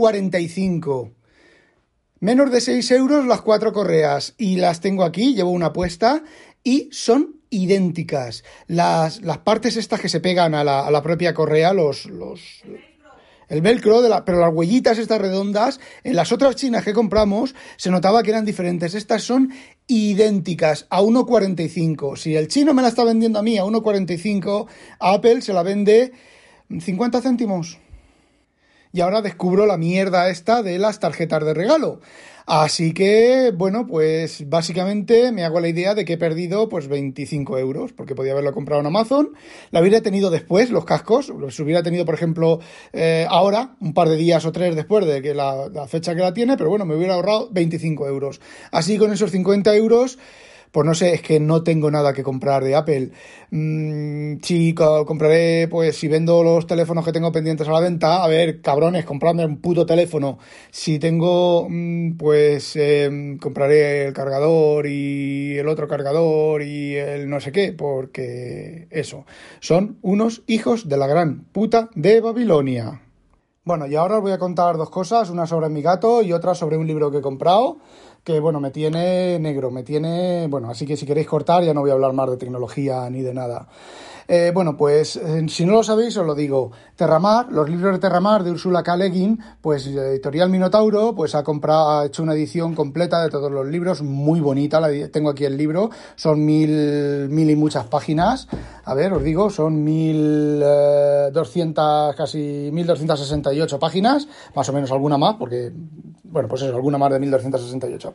Menos 2.20 2.50
de 2.50 2.60
6 2.62 2.90
euros 2.92 3.26
las 3.26 3.42
cuatro 3.42 3.74
correas. 3.74 4.32
Y 4.38 4.56
las 4.56 4.80
tengo 4.80 5.04
aquí, 5.04 5.34
llevo 5.34 5.50
una 5.50 5.74
puesta 5.74 6.22
y 6.64 6.88
son 6.90 7.42
idénticas. 7.50 8.44
Las, 8.66 9.20
las 9.20 9.38
partes 9.38 9.76
estas 9.76 10.00
que 10.00 10.08
se 10.08 10.20
pegan 10.20 10.54
a 10.54 10.64
la, 10.64 10.86
a 10.86 10.90
la 10.90 11.02
propia 11.02 11.34
correa, 11.34 11.74
los, 11.74 12.06
los, 12.06 12.64
el 13.50 13.60
velcro, 13.60 14.00
de 14.00 14.08
la, 14.08 14.24
pero 14.24 14.40
las 14.40 14.54
huellitas 14.54 14.96
estas 14.96 15.20
redondas, 15.20 15.80
en 16.02 16.16
las 16.16 16.32
otras 16.32 16.56
chinas 16.56 16.82
que 16.82 16.94
compramos 16.94 17.54
se 17.76 17.90
notaba 17.90 18.22
que 18.22 18.30
eran 18.30 18.46
diferentes. 18.46 18.94
Estas 18.94 19.22
son 19.22 19.52
idénticas 19.86 20.86
a 20.88 21.02
1,45. 21.02 22.16
Si 22.16 22.36
el 22.36 22.48
chino 22.48 22.72
me 22.72 22.80
la 22.80 22.88
está 22.88 23.04
vendiendo 23.04 23.38
a 23.38 23.42
mí 23.42 23.58
a 23.58 23.64
1,45, 23.64 24.66
Apple 24.98 25.42
se 25.42 25.52
la 25.52 25.62
vende 25.62 26.14
50 26.68 27.20
céntimos. 27.20 27.78
Y 28.92 29.00
ahora 29.00 29.20
descubro 29.20 29.66
la 29.66 29.76
mierda 29.76 30.30
esta 30.30 30.62
de 30.62 30.78
las 30.78 30.98
tarjetas 30.98 31.44
de 31.44 31.54
regalo. 31.54 32.00
Así 32.46 32.94
que, 32.94 33.52
bueno, 33.54 33.86
pues 33.86 34.48
básicamente 34.48 35.32
me 35.32 35.44
hago 35.44 35.60
la 35.60 35.68
idea 35.68 35.94
de 35.94 36.06
que 36.06 36.14
he 36.14 36.18
perdido 36.18 36.70
pues 36.70 36.88
25 36.88 37.58
euros, 37.58 37.92
porque 37.92 38.14
podía 38.14 38.32
haberlo 38.32 38.54
comprado 38.54 38.80
en 38.80 38.86
Amazon. 38.86 39.34
La 39.70 39.82
hubiera 39.82 40.00
tenido 40.00 40.30
después, 40.30 40.70
los 40.70 40.86
cascos, 40.86 41.28
los 41.28 41.60
hubiera 41.60 41.82
tenido, 41.82 42.06
por 42.06 42.14
ejemplo, 42.14 42.60
eh, 42.94 43.26
ahora, 43.28 43.76
un 43.80 43.92
par 43.92 44.08
de 44.08 44.16
días 44.16 44.46
o 44.46 44.52
tres 44.52 44.74
después 44.74 45.04
de 45.04 45.20
que 45.20 45.34
la, 45.34 45.68
la 45.68 45.86
fecha 45.86 46.14
que 46.14 46.22
la 46.22 46.32
tiene, 46.32 46.56
pero 46.56 46.70
bueno, 46.70 46.86
me 46.86 46.96
hubiera 46.96 47.16
ahorrado 47.16 47.50
25 47.50 48.08
euros. 48.08 48.40
Así 48.72 48.96
con 48.96 49.12
esos 49.12 49.30
50 49.30 49.76
euros 49.76 50.18
pues 50.70 50.86
no 50.86 50.94
sé, 50.94 51.14
es 51.14 51.22
que 51.22 51.40
no 51.40 51.62
tengo 51.62 51.90
nada 51.90 52.12
que 52.12 52.22
comprar 52.22 52.64
de 52.64 52.74
Apple. 52.74 53.10
Mm, 53.50 54.38
si 54.42 54.74
compraré, 54.74 55.68
pues 55.68 55.96
si 55.96 56.08
vendo 56.08 56.42
los 56.42 56.66
teléfonos 56.66 57.04
que 57.04 57.12
tengo 57.12 57.32
pendientes 57.32 57.68
a 57.68 57.72
la 57.72 57.80
venta, 57.80 58.22
a 58.22 58.28
ver, 58.28 58.60
cabrones, 58.60 59.04
compradme 59.04 59.46
un 59.46 59.60
puto 59.60 59.86
teléfono. 59.86 60.38
Si 60.70 60.98
tengo, 60.98 61.66
mm, 61.68 62.16
pues 62.16 62.76
em, 62.76 63.38
compraré 63.38 64.06
el 64.06 64.12
cargador 64.12 64.86
y 64.86 65.56
el 65.58 65.68
otro 65.68 65.88
cargador 65.88 66.62
y 66.62 66.96
el 66.96 67.28
no 67.28 67.40
sé 67.40 67.52
qué, 67.52 67.72
porque 67.72 68.88
eso, 68.90 69.24
son 69.60 69.98
unos 70.02 70.42
hijos 70.46 70.88
de 70.88 70.96
la 70.96 71.06
gran 71.06 71.44
puta 71.52 71.90
de 71.94 72.20
Babilonia. 72.20 73.02
Bueno, 73.68 73.86
y 73.86 73.96
ahora 73.96 74.16
os 74.16 74.22
voy 74.22 74.32
a 74.32 74.38
contar 74.38 74.78
dos 74.78 74.88
cosas, 74.88 75.28
una 75.28 75.46
sobre 75.46 75.68
mi 75.68 75.82
gato 75.82 76.22
y 76.22 76.32
otra 76.32 76.54
sobre 76.54 76.78
un 76.78 76.86
libro 76.86 77.10
que 77.10 77.18
he 77.18 77.20
comprado 77.20 77.76
que 78.28 78.40
bueno, 78.40 78.60
me 78.60 78.70
tiene 78.70 79.38
negro, 79.38 79.70
me 79.70 79.82
tiene, 79.82 80.48
bueno, 80.50 80.68
así 80.68 80.84
que 80.84 80.98
si 80.98 81.06
queréis 81.06 81.26
cortar 81.26 81.64
ya 81.64 81.72
no 81.72 81.80
voy 81.80 81.88
a 81.88 81.94
hablar 81.94 82.12
más 82.12 82.28
de 82.28 82.36
tecnología 82.36 83.08
ni 83.08 83.22
de 83.22 83.32
nada. 83.32 83.68
Eh, 84.30 84.52
bueno, 84.52 84.76
pues 84.76 85.16
eh, 85.16 85.46
si 85.48 85.64
no 85.64 85.72
lo 85.72 85.82
sabéis, 85.82 86.14
os 86.18 86.26
lo 86.26 86.34
digo. 86.34 86.70
Terramar, 86.94 87.50
los 87.50 87.70
libros 87.70 87.94
de 87.94 87.98
Terramar 87.98 88.44
de 88.44 88.50
Ursula 88.50 88.82
K. 88.82 88.98
Le 88.98 89.38
pues 89.62 89.86
Editorial 89.86 90.50
Minotauro, 90.50 91.14
pues 91.14 91.34
ha 91.34 91.42
comprado, 91.42 91.88
ha 91.88 92.04
hecho 92.04 92.22
una 92.22 92.34
edición 92.34 92.74
completa 92.74 93.22
de 93.22 93.30
todos 93.30 93.50
los 93.50 93.66
libros, 93.66 94.02
muy 94.02 94.40
bonita. 94.40 94.78
La, 94.78 94.90
tengo 95.08 95.30
aquí 95.30 95.46
el 95.46 95.56
libro, 95.56 95.88
son 96.14 96.44
mil, 96.44 97.30
mil 97.30 97.48
y 97.48 97.56
muchas 97.56 97.86
páginas. 97.86 98.46
A 98.84 98.92
ver, 98.92 99.14
os 99.14 99.22
digo, 99.22 99.48
son 99.48 99.82
mil 99.82 100.60
eh, 100.62 101.30
doscientas, 101.32 102.14
casi 102.14 102.68
mil 102.70 102.86
doscientas 102.86 103.20
sesenta 103.20 103.54
y 103.54 103.62
ocho 103.62 103.78
páginas, 103.78 104.28
más 104.54 104.68
o 104.68 104.74
menos 104.74 104.92
alguna 104.92 105.16
más, 105.16 105.36
porque 105.36 105.72
bueno, 106.30 106.48
pues 106.48 106.62
eso, 106.62 106.74
alguna 106.74 106.98
más 106.98 107.10
de 107.10 107.20
1268. 107.20 108.14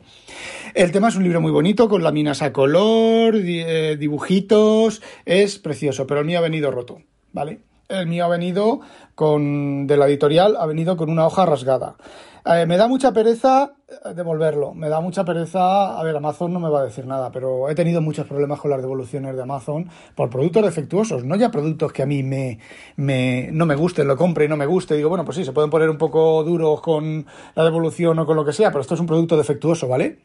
El 0.74 0.92
tema 0.92 1.08
es 1.08 1.16
un 1.16 1.24
libro 1.24 1.40
muy 1.40 1.50
bonito, 1.50 1.88
con 1.88 2.02
láminas 2.02 2.42
a 2.42 2.52
color, 2.52 3.36
eh, 3.36 3.96
dibujitos, 3.98 5.02
es 5.24 5.58
precioso, 5.58 6.06
pero 6.06 6.20
el 6.20 6.26
mío 6.26 6.38
ha 6.38 6.42
venido 6.42 6.70
roto, 6.70 7.02
¿vale? 7.32 7.60
El 7.88 8.06
mío 8.06 8.24
ha 8.24 8.28
venido 8.28 8.80
con, 9.14 9.86
de 9.86 9.96
la 9.96 10.06
editorial, 10.06 10.56
ha 10.58 10.66
venido 10.66 10.96
con 10.96 11.10
una 11.10 11.26
hoja 11.26 11.44
rasgada. 11.44 11.96
Me 12.44 12.76
da 12.76 12.88
mucha 12.88 13.10
pereza 13.10 13.72
eh, 13.88 14.12
devolverlo, 14.14 14.74
me 14.74 14.90
da 14.90 15.00
mucha 15.00 15.24
pereza, 15.24 15.98
a 15.98 16.02
ver, 16.02 16.14
Amazon 16.14 16.52
no 16.52 16.60
me 16.60 16.68
va 16.68 16.80
a 16.80 16.84
decir 16.84 17.06
nada, 17.06 17.32
pero 17.32 17.70
he 17.70 17.74
tenido 17.74 18.02
muchos 18.02 18.26
problemas 18.26 18.60
con 18.60 18.70
las 18.70 18.82
devoluciones 18.82 19.34
de 19.34 19.42
Amazon 19.42 19.88
por 20.14 20.28
productos 20.28 20.62
defectuosos, 20.62 21.24
no 21.24 21.36
ya 21.36 21.50
productos 21.50 21.90
que 21.92 22.02
a 22.02 22.06
mí 22.06 22.22
me, 22.22 22.58
me, 22.96 23.48
no 23.50 23.64
me 23.64 23.74
gusten, 23.74 24.06
lo 24.06 24.18
compre 24.18 24.44
y 24.44 24.48
no 24.48 24.58
me 24.58 24.66
guste, 24.66 24.94
digo, 24.94 25.08
bueno, 25.08 25.24
pues 25.24 25.38
sí, 25.38 25.44
se 25.44 25.52
pueden 25.52 25.70
poner 25.70 25.88
un 25.88 25.96
poco 25.96 26.44
duros 26.44 26.82
con 26.82 27.24
la 27.54 27.64
devolución 27.64 28.18
o 28.18 28.26
con 28.26 28.36
lo 28.36 28.44
que 28.44 28.52
sea, 28.52 28.70
pero 28.70 28.82
esto 28.82 28.92
es 28.92 29.00
un 29.00 29.06
producto 29.06 29.38
defectuoso, 29.38 29.88
¿vale? 29.88 30.18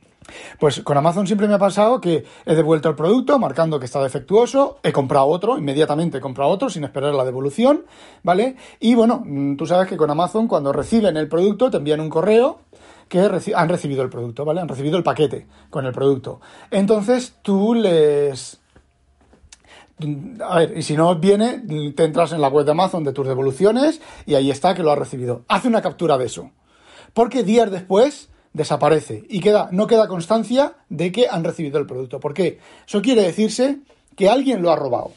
Pues 0.59 0.81
con 0.81 0.97
Amazon 0.97 1.25
siempre 1.25 1.47
me 1.47 1.53
ha 1.55 1.59
pasado 1.59 2.01
que 2.01 2.25
he 2.45 2.55
devuelto 2.55 2.89
el 2.89 2.95
producto 2.95 3.39
marcando 3.39 3.79
que 3.79 3.85
está 3.85 4.03
defectuoso, 4.03 4.79
he 4.83 4.91
comprado 4.91 5.27
otro, 5.27 5.57
inmediatamente 5.57 6.17
he 6.17 6.21
comprado 6.21 6.51
otro 6.51 6.69
sin 6.69 6.83
esperar 6.83 7.13
la 7.13 7.25
devolución, 7.25 7.85
¿vale? 8.23 8.55
Y 8.79 8.95
bueno, 8.95 9.23
mm, 9.25 9.55
tú 9.55 9.65
sabes 9.65 9.87
que 9.87 9.97
con 9.97 10.09
Amazon 10.11 10.47
cuando 10.47 10.73
reciben 10.73 11.17
el 11.17 11.27
producto 11.27 11.71
te 11.71 11.77
envían 11.77 12.01
un 12.01 12.08
correo 12.09 12.59
que 13.07 13.19
han 13.55 13.69
recibido 13.69 14.03
el 14.03 14.09
producto, 14.09 14.45
¿vale? 14.45 14.61
Han 14.61 14.67
recibido 14.67 14.97
el 14.97 15.03
paquete 15.03 15.47
con 15.69 15.85
el 15.85 15.91
producto. 15.91 16.39
Entonces 16.71 17.35
tú 17.41 17.73
les... 17.73 18.59
A 20.47 20.59
ver, 20.59 20.77
y 20.77 20.83
si 20.83 20.95
no 20.95 21.15
viene, 21.15 21.61
te 21.95 22.05
entras 22.05 22.31
en 22.31 22.39
la 22.39 22.47
web 22.47 22.65
de 22.65 22.71
Amazon 22.71 23.03
de 23.03 23.11
tus 23.11 23.27
devoluciones 23.27 23.99
y 24.25 24.35
ahí 24.35 24.49
está 24.49 24.73
que 24.73 24.83
lo 24.83 24.91
has 24.91 24.97
recibido. 24.97 25.43
Hace 25.49 25.67
una 25.67 25.81
captura 25.81 26.17
de 26.17 26.25
eso. 26.25 26.51
Porque 27.13 27.43
días 27.43 27.69
después 27.69 28.29
desaparece 28.53 29.25
y 29.27 29.41
queda, 29.41 29.69
no 29.71 29.87
queda 29.87 30.07
constancia 30.07 30.75
de 30.87 31.11
que 31.11 31.27
han 31.29 31.43
recibido 31.43 31.79
el 31.79 31.85
producto. 31.85 32.19
¿Por 32.19 32.33
qué? 32.33 32.59
Eso 32.87 33.01
quiere 33.01 33.23
decirse 33.23 33.79
que 34.15 34.29
alguien 34.29 34.61
lo 34.61 34.71
ha 34.71 34.75
robado. 34.75 35.11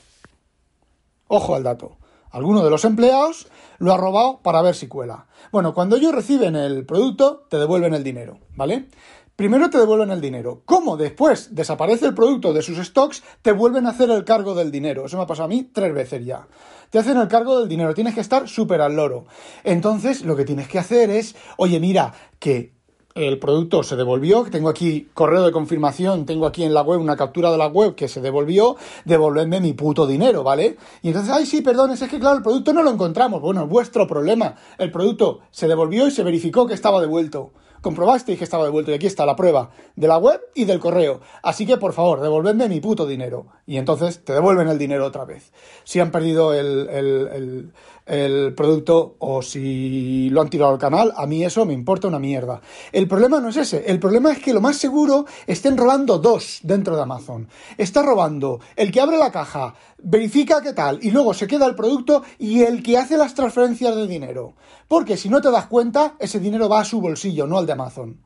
Ojo 1.29 1.55
al 1.55 1.63
dato. 1.63 1.97
Alguno 2.33 2.65
de 2.65 2.71
los 2.71 2.85
empleados 2.85 3.47
lo 3.79 3.93
ha 3.93 3.97
robado 3.97 4.41
para 4.43 4.63
ver 4.63 4.75
si 4.75 4.89
cuela. 4.89 5.27
Bueno, 5.53 5.75
cuando 5.75 5.97
ellos 5.97 6.15
reciben 6.15 6.57
el 6.57 6.85
producto, 6.87 7.47
te 7.49 7.59
devuelven 7.59 7.95
el 7.95 8.03
dinero, 8.03 8.39
¿vale? 8.57 8.89
Primero 9.37 9.71
te 9.71 9.79
devuelven 9.79 10.11
el 10.11 10.21
dinero. 10.21 10.63
¿Cómo 10.65 10.97
después 10.97 11.55
desaparece 11.55 12.07
el 12.07 12.15
producto 12.15 12.53
de 12.53 12.63
sus 12.63 12.79
stocks, 12.79 13.23
te 13.41 13.53
vuelven 13.53 13.87
a 13.87 13.91
hacer 13.91 14.11
el 14.11 14.25
cargo 14.25 14.55
del 14.55 14.71
dinero? 14.71 15.07
Eso 15.07 15.17
me 15.17 15.23
ha 15.23 15.27
pasado 15.27 15.47
a 15.47 15.49
mí 15.49 15.71
tres 15.73 15.95
veces 15.95 16.25
ya. 16.25 16.47
Te 16.91 16.99
hacen 16.99 17.17
el 17.17 17.29
cargo 17.29 17.59
del 17.59 17.69
dinero, 17.69 17.95
tienes 17.95 18.15
que 18.15 18.21
estar 18.21 18.49
súper 18.49 18.83
al 18.83 18.95
loro. 18.95 19.25
Entonces, 19.65 20.23
lo 20.23 20.37
que 20.37 20.45
tienes 20.45 20.69
que 20.69 20.79
hacer 20.79 21.11
es, 21.11 21.35
oye, 21.57 21.81
mira, 21.81 22.13
que 22.39 22.75
el 23.15 23.39
producto 23.39 23.83
se 23.83 23.97
devolvió, 23.97 24.45
tengo 24.51 24.69
aquí 24.69 25.09
correo 25.15 25.45
de 25.45 25.53
confirmación, 25.53 26.27
tengo 26.27 26.47
aquí 26.47 26.65
en 26.65 26.75
la 26.75 26.83
web 26.83 27.01
una 27.01 27.17
captura 27.17 27.51
de 27.51 27.59
la 27.59 27.67
web 27.67 27.95
que 27.95 28.09
se 28.09 28.21
devolvió, 28.21 28.77
devolverme 29.05 29.61
mi 29.61 29.73
puto 29.73 30.07
dinero, 30.07 30.43
¿vale? 30.43 30.77
Y 31.03 31.09
entonces, 31.09 31.33
ay, 31.33 31.47
sí, 31.47 31.61
perdón, 31.61 31.91
es 31.91 32.03
que 32.03 32.19
claro, 32.19 32.37
el 32.37 32.43
producto 32.43 32.73
no 32.73 32.83
lo 32.83 32.91
encontramos. 32.91 33.41
Bueno, 33.41 33.65
es 33.65 33.69
vuestro 33.69 34.07
problema. 34.07 34.55
El 34.79 34.91
producto 34.91 35.41
se 35.51 35.69
devolvió 35.69 36.07
y 36.07 36.11
se 36.11 36.23
verificó 36.23 36.67
que 36.67 36.75
estaba 36.75 37.01
devuelto. 37.01 37.53
Comprobasteis 37.83 38.39
que 38.39 38.45
estaba 38.45 38.63
devuelto 38.63 38.93
y 38.93 38.95
aquí 38.95 39.09
está 39.09 39.27
la 39.27 39.35
prueba 39.35 39.71
de 39.97 40.07
la 40.07 40.17
web 40.17 40.41
y 40.55 40.67
del 40.67 40.79
correo. 40.79 41.21
Así 41.43 41.67
que, 41.67 41.79
por 41.79 41.93
favor, 41.93 42.21
devolvedme 42.21 42.69
mi 42.69 42.81
puto 42.81 43.07
dinero. 43.09 43.47
Y 43.67 43.77
entonces 43.77 44.25
te 44.25 44.33
devuelven 44.33 44.69
el 44.69 44.79
dinero 44.79 45.05
otra 45.05 45.25
vez. 45.25 45.53
Si 45.83 45.99
han 45.99 46.13
perdido 46.13 46.55
el, 46.55 46.89
el 46.89 47.73
el 48.07 48.55
producto 48.55 49.17
o 49.19 49.43
si 49.43 50.29
lo 50.31 50.41
han 50.41 50.51
tirado 50.51 50.73
al 50.73 50.79
canal, 50.79 51.13
a 51.17 51.27
mí 51.27 51.45
eso 51.45 51.65
me 51.65 51.73
importa 51.73 52.09
una 52.09 52.19
mierda. 52.19 52.61
El 53.03 53.09
problema 53.09 53.41
no 53.41 53.49
es 53.49 53.57
ese, 53.57 53.83
el 53.89 53.99
problema 53.99 54.31
es 54.31 54.39
que 54.39 54.55
lo 54.55 54.61
más 54.61 54.77
seguro 54.77 55.27
estén 55.49 55.77
robando 55.77 56.19
dos 56.19 56.61
dentro 56.63 56.95
de 56.95 57.03
Amazon. 57.03 57.49
Está 57.77 58.01
robando 58.01 58.61
el 58.77 58.93
que 58.93 59.01
abre 59.01 59.19
la 59.19 59.33
caja, 59.33 59.75
verifica 59.99 60.63
qué 60.63 60.73
tal 60.73 61.01
y 61.03 61.11
luego 61.11 61.35
se 61.35 61.49
queda 61.49 61.67
el 61.67 61.75
producto 61.75 62.23
y 62.39 62.63
el 62.63 62.81
que 62.81 62.99
hace 62.99 63.17
las 63.17 63.35
transferencias 63.35 63.97
de 63.97 64.07
dinero. 64.07 64.55
Porque 64.87 65.17
si 65.17 65.29
no 65.29 65.41
te 65.41 65.51
das 65.51 65.67
cuenta, 65.67 66.15
ese 66.21 66.39
dinero 66.39 66.69
va 66.69 66.79
a 66.79 66.85
su 66.85 67.01
bolsillo, 67.01 67.45
no 67.49 67.59
al 67.59 67.67
de 67.67 67.73
Amazon. 67.73 68.21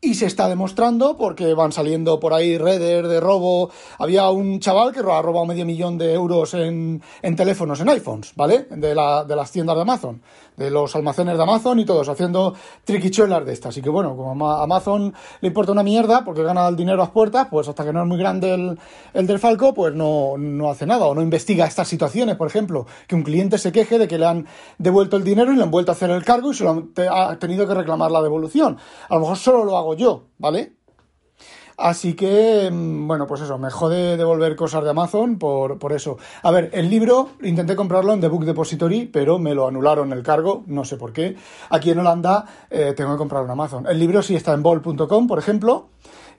Y 0.00 0.14
se 0.14 0.24
está 0.24 0.48
demostrando 0.48 1.18
porque 1.18 1.52
van 1.52 1.72
saliendo 1.72 2.18
por 2.18 2.32
ahí 2.32 2.56
redes 2.56 3.06
de 3.06 3.20
robo. 3.20 3.70
Había 3.98 4.30
un 4.30 4.58
chaval 4.60 4.92
que 4.92 5.00
ha 5.00 5.02
robado 5.02 5.44
medio 5.44 5.66
millón 5.66 5.98
de 5.98 6.14
euros 6.14 6.54
en, 6.54 7.02
teléfonos, 7.36 7.80
en 7.80 7.90
iPhones, 7.90 8.32
¿vale? 8.34 8.66
De, 8.70 8.94
la, 8.94 9.24
de 9.24 9.36
las 9.36 9.52
tiendas 9.52 9.76
de 9.76 9.82
Amazon 9.82 10.22
de 10.56 10.70
los 10.70 10.94
almacenes 10.96 11.36
de 11.36 11.42
Amazon 11.42 11.78
y 11.78 11.84
todos 11.84 12.08
haciendo 12.08 12.54
triquichuelas 12.84 13.44
de 13.44 13.52
estas. 13.52 13.70
Así 13.70 13.82
que 13.82 13.90
bueno, 13.90 14.16
como 14.16 14.50
a 14.50 14.62
Amazon 14.62 15.14
le 15.40 15.48
importa 15.48 15.72
una 15.72 15.82
mierda 15.82 16.24
porque 16.24 16.42
gana 16.42 16.68
el 16.68 16.76
dinero 16.76 16.96
a 16.96 17.04
las 17.04 17.10
puertas, 17.10 17.48
pues 17.50 17.68
hasta 17.68 17.84
que 17.84 17.92
no 17.92 18.02
es 18.02 18.06
muy 18.06 18.18
grande 18.18 18.54
el, 18.54 18.78
el 19.14 19.26
del 19.26 19.38
Falco, 19.38 19.72
pues 19.74 19.94
no, 19.94 20.36
no 20.38 20.70
hace 20.70 20.86
nada 20.86 21.06
o 21.06 21.14
no 21.14 21.22
investiga 21.22 21.66
estas 21.66 21.88
situaciones. 21.88 22.36
Por 22.36 22.48
ejemplo, 22.48 22.86
que 23.06 23.14
un 23.14 23.22
cliente 23.22 23.58
se 23.58 23.72
queje 23.72 23.98
de 23.98 24.08
que 24.08 24.18
le 24.18 24.26
han 24.26 24.46
devuelto 24.78 25.16
el 25.16 25.24
dinero 25.24 25.52
y 25.52 25.56
le 25.56 25.62
han 25.62 25.70
vuelto 25.70 25.92
a 25.92 25.94
hacer 25.94 26.10
el 26.10 26.24
cargo 26.24 26.50
y 26.50 26.54
se 26.54 26.64
lo 26.64 26.88
ha 27.10 27.36
tenido 27.36 27.66
que 27.66 27.74
reclamar 27.74 28.10
la 28.10 28.22
devolución. 28.22 28.78
A 29.08 29.14
lo 29.14 29.20
mejor 29.20 29.36
solo 29.36 29.64
lo 29.64 29.76
hago 29.76 29.94
yo, 29.94 30.24
¿vale? 30.38 30.79
Así 31.80 32.12
que, 32.12 32.70
mm, 32.70 33.08
bueno, 33.08 33.26
pues 33.26 33.40
eso, 33.40 33.56
me 33.56 33.70
jode 33.70 34.18
devolver 34.18 34.54
cosas 34.54 34.84
de 34.84 34.90
Amazon 34.90 35.38
por, 35.38 35.78
por 35.78 35.94
eso. 35.94 36.18
A 36.42 36.50
ver, 36.50 36.68
el 36.74 36.90
libro 36.90 37.30
intenté 37.42 37.74
comprarlo 37.74 38.12
en 38.12 38.20
The 38.20 38.28
Book 38.28 38.44
Depository, 38.44 39.06
pero 39.06 39.38
me 39.38 39.54
lo 39.54 39.66
anularon 39.66 40.12
el 40.12 40.22
cargo, 40.22 40.62
no 40.66 40.84
sé 40.84 40.98
por 40.98 41.14
qué. 41.14 41.36
Aquí 41.70 41.90
en 41.90 42.00
Holanda 42.00 42.44
eh, 42.68 42.92
tengo 42.94 43.12
que 43.12 43.16
comprarlo 43.16 43.46
en 43.46 43.52
Amazon. 43.52 43.86
El 43.86 43.98
libro 43.98 44.20
sí 44.20 44.36
está 44.36 44.52
en 44.52 44.62
bol.com, 44.62 45.26
por 45.26 45.38
ejemplo, 45.38 45.88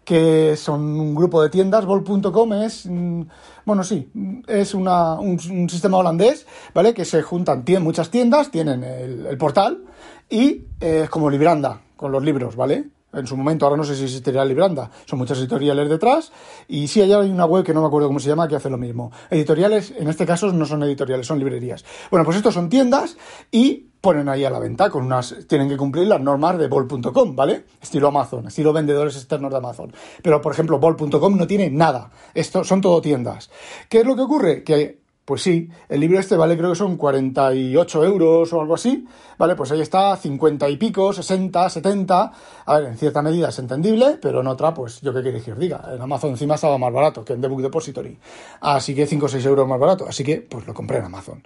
que 0.05 0.55
son 0.57 0.81
un 1.00 1.15
grupo 1.15 1.41
de 1.41 1.50
tiendas. 1.50 1.88
Bol.com 1.88 2.53
es, 2.53 2.86
mm, 2.86 3.21
bueno, 3.65 3.83
sí, 3.83 4.12
es 4.45 4.75
una, 4.75 5.15
un, 5.15 5.39
sistema 5.39 5.98
holandés, 5.98 6.45
¿vale? 6.75 6.93
Que 6.93 7.03
se 7.03 7.24
juntan 7.24 7.65
muchas 7.79 8.12
tiendas, 8.12 8.51
tienen 8.51 8.83
el, 8.83 9.38
portal 9.39 9.86
y 10.29 10.65
eh, 10.79 11.01
es 11.05 11.10
como 11.10 11.31
Libranda 11.31 11.81
con 11.95 12.12
los 12.12 12.24
libros, 12.24 12.55
¿vale? 12.55 12.91
En 13.13 13.27
su 13.27 13.36
momento, 13.38 13.65
ahora 13.65 13.77
no 13.77 13.84
sé 13.84 13.96
si 13.96 14.03
existiría 14.03 14.46
Libranda, 14.46 14.89
son 15.06 15.20
muchas 15.20 15.38
editoriales 15.39 15.89
detrás, 15.89 16.32
y 16.68 16.88
sí, 16.88 17.01
allá 17.01 17.20
hay 17.20 17.30
una 17.30 17.46
web 17.46 17.63
que 17.63 17.74
no 17.74 17.82
me 17.82 17.88
acuerdo 17.88 18.08
cómo 18.08 18.20
se 18.20 18.30
llama, 18.30 18.48
que 18.48 18.56
hace 18.56 18.70
lo 18.70 18.77
mismo. 18.77 19.12
Editoriales, 19.30 19.94
en 19.98 20.08
este 20.08 20.25
caso, 20.25 20.51
no 20.51 20.65
son 20.65 20.84
editoriales, 20.84 21.27
son 21.27 21.39
librerías. 21.39 21.84
Bueno, 22.10 22.25
pues 22.25 22.38
estos 22.38 22.53
son 22.53 22.70
tiendas 22.70 23.18
y 23.51 23.88
ponen 24.01 24.27
ahí 24.30 24.44
a 24.44 24.50
la 24.50 24.60
venta 24.60 24.89
con 24.89 25.06
unas, 25.06 25.36
tienen 25.48 25.70
que 25.70 25.77
cumplir 25.77 26.08
las 26.08 26.20
normas 26.20 26.58
de 26.58 26.68
bol.com, 26.68 27.36
¿vale? 27.36 27.65
Estilo 27.80 28.08
Amazon, 28.08 28.48
estilo 28.48 28.74
vendedores 28.74 29.15
externos 29.15 29.51
de 29.51 29.58
Amazon. 29.58 29.94
Pero, 30.24 30.41
por 30.41 30.51
ejemplo, 30.51 30.80
bol.com 30.80 31.38
no 31.38 31.46
tiene 31.46 31.70
nada. 31.70 32.10
Esto 32.34 32.63
son 32.63 32.82
todo 32.82 33.00
tiendas. 33.00 33.51
¿Qué 33.88 34.00
es 34.00 34.06
lo 34.06 34.15
que 34.15 34.22
ocurre? 34.24 34.63
Que 34.63 35.00
pues 35.32 35.44
sí, 35.44 35.70
el 35.88 36.02
libro 36.02 36.20
este 36.20 36.36
vale 36.36 36.58
creo 36.58 36.72
que 36.72 36.76
son 36.76 36.98
48 36.98 38.04
euros 38.04 38.52
o 38.52 38.60
algo 38.60 38.74
así, 38.74 39.08
¿vale? 39.38 39.56
Pues 39.56 39.72
ahí 39.72 39.80
está, 39.80 40.18
50 40.18 40.68
y 40.68 40.76
pico, 40.76 41.14
60, 41.14 41.70
70, 41.70 42.34
a 42.66 42.78
ver, 42.78 42.90
en 42.90 42.98
cierta 42.98 43.22
medida 43.22 43.48
es 43.48 43.58
entendible, 43.58 44.20
pero 44.22 44.42
en 44.42 44.48
otra, 44.48 44.74
pues 44.74 45.00
yo 45.00 45.14
qué 45.14 45.22
quiero 45.22 45.42
que 45.42 45.54
os 45.54 45.58
diga, 45.58 45.90
en 45.96 46.02
Amazon 46.02 46.32
encima 46.32 46.56
estaba 46.56 46.78
más 46.78 46.92
barato 46.92 47.24
que 47.24 47.32
en 47.32 47.40
The 47.40 47.48
Book 47.48 47.62
Depository, 47.62 48.20
así 48.60 48.94
que 48.94 49.08
5 49.08 49.26
o 49.26 49.30
6 49.30 49.46
euros 49.46 49.66
más 49.70 49.80
barato, 49.80 50.06
así 50.06 50.22
que 50.22 50.42
pues 50.42 50.68
lo 50.68 50.74
compré 50.74 50.98
en 50.98 51.06
Amazon. 51.06 51.42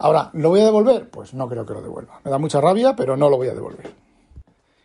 Ahora, 0.00 0.28
¿lo 0.34 0.50
voy 0.50 0.60
a 0.60 0.64
devolver? 0.64 1.08
Pues 1.08 1.32
no 1.32 1.48
creo 1.48 1.64
que 1.64 1.72
lo 1.72 1.80
devuelva, 1.80 2.20
me 2.22 2.30
da 2.30 2.36
mucha 2.36 2.60
rabia, 2.60 2.94
pero 2.94 3.16
no 3.16 3.30
lo 3.30 3.38
voy 3.38 3.48
a 3.48 3.54
devolver. 3.54 3.99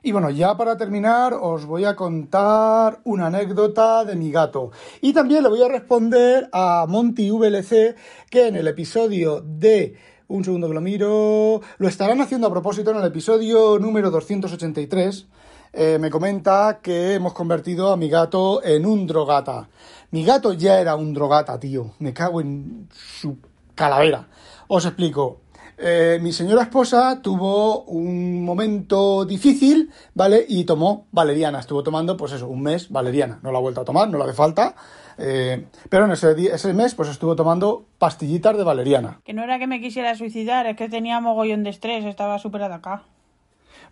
Y 0.05 0.11
bueno, 0.11 0.29
ya 0.29 0.55
para 0.55 0.77
terminar 0.77 1.33
os 1.33 1.65
voy 1.65 1.83
a 1.83 1.95
contar 1.95 2.99
una 3.05 3.25
anécdota 3.25 4.05
de 4.05 4.15
mi 4.15 4.29
gato. 4.29 4.69
Y 5.01 5.13
también 5.13 5.41
le 5.41 5.49
voy 5.49 5.63
a 5.63 5.67
responder 5.67 6.47
a 6.53 6.85
Monty 6.87 7.31
VLC 7.31 7.95
que 8.29 8.47
en 8.47 8.55
el 8.55 8.67
episodio 8.67 9.41
de... 9.41 9.97
Un 10.27 10.43
segundo 10.43 10.67
que 10.67 10.75
lo 10.75 10.81
miro. 10.81 11.59
Lo 11.79 11.87
estarán 11.87 12.21
haciendo 12.21 12.45
a 12.45 12.51
propósito 12.51 12.91
en 12.91 12.97
el 12.97 13.05
episodio 13.05 13.79
número 13.79 14.11
283. 14.11 15.25
Eh, 15.73 15.97
me 15.99 16.11
comenta 16.11 16.81
que 16.83 17.15
hemos 17.15 17.33
convertido 17.33 17.91
a 17.91 17.97
mi 17.97 18.07
gato 18.07 18.63
en 18.63 18.85
un 18.85 19.07
drogata. 19.07 19.69
Mi 20.11 20.23
gato 20.23 20.53
ya 20.53 20.79
era 20.79 20.95
un 20.95 21.15
drogata, 21.15 21.59
tío. 21.59 21.95
Me 21.97 22.13
cago 22.13 22.41
en 22.41 22.89
su 22.91 23.39
calavera. 23.73 24.27
Os 24.67 24.85
explico. 24.85 25.44
Eh, 25.77 26.19
mi 26.21 26.31
señora 26.31 26.63
esposa 26.63 27.21
tuvo 27.21 27.83
un 27.83 28.43
momento 28.43 29.25
difícil, 29.25 29.91
¿vale? 30.13 30.45
Y 30.47 30.63
tomó 30.63 31.07
valeriana. 31.11 31.59
Estuvo 31.59 31.83
tomando, 31.83 32.15
pues 32.15 32.31
eso, 32.31 32.47
un 32.47 32.61
mes 32.61 32.89
valeriana. 32.89 33.39
No 33.43 33.51
la 33.51 33.57
ha 33.57 33.61
vuelto 33.61 33.81
a 33.81 33.85
tomar, 33.85 34.09
no 34.09 34.17
la 34.17 34.25
hace 34.25 34.33
falta. 34.33 34.75
Eh, 35.17 35.67
pero 35.89 36.05
en 36.05 36.11
ese, 36.11 36.33
ese 36.53 36.73
mes, 36.73 36.95
pues 36.95 37.09
estuvo 37.09 37.35
tomando 37.35 37.85
pastillitas 37.97 38.57
de 38.57 38.63
valeriana. 38.63 39.19
Que 39.23 39.33
no 39.33 39.43
era 39.43 39.59
que 39.59 39.67
me 39.67 39.81
quisiera 39.81 40.15
suicidar, 40.15 40.65
es 40.67 40.77
que 40.77 40.89
tenía 40.89 41.19
mogollón 41.19 41.63
de 41.63 41.69
estrés, 41.69 42.05
estaba 42.05 42.39
súper 42.39 42.63
atacada. 42.63 43.03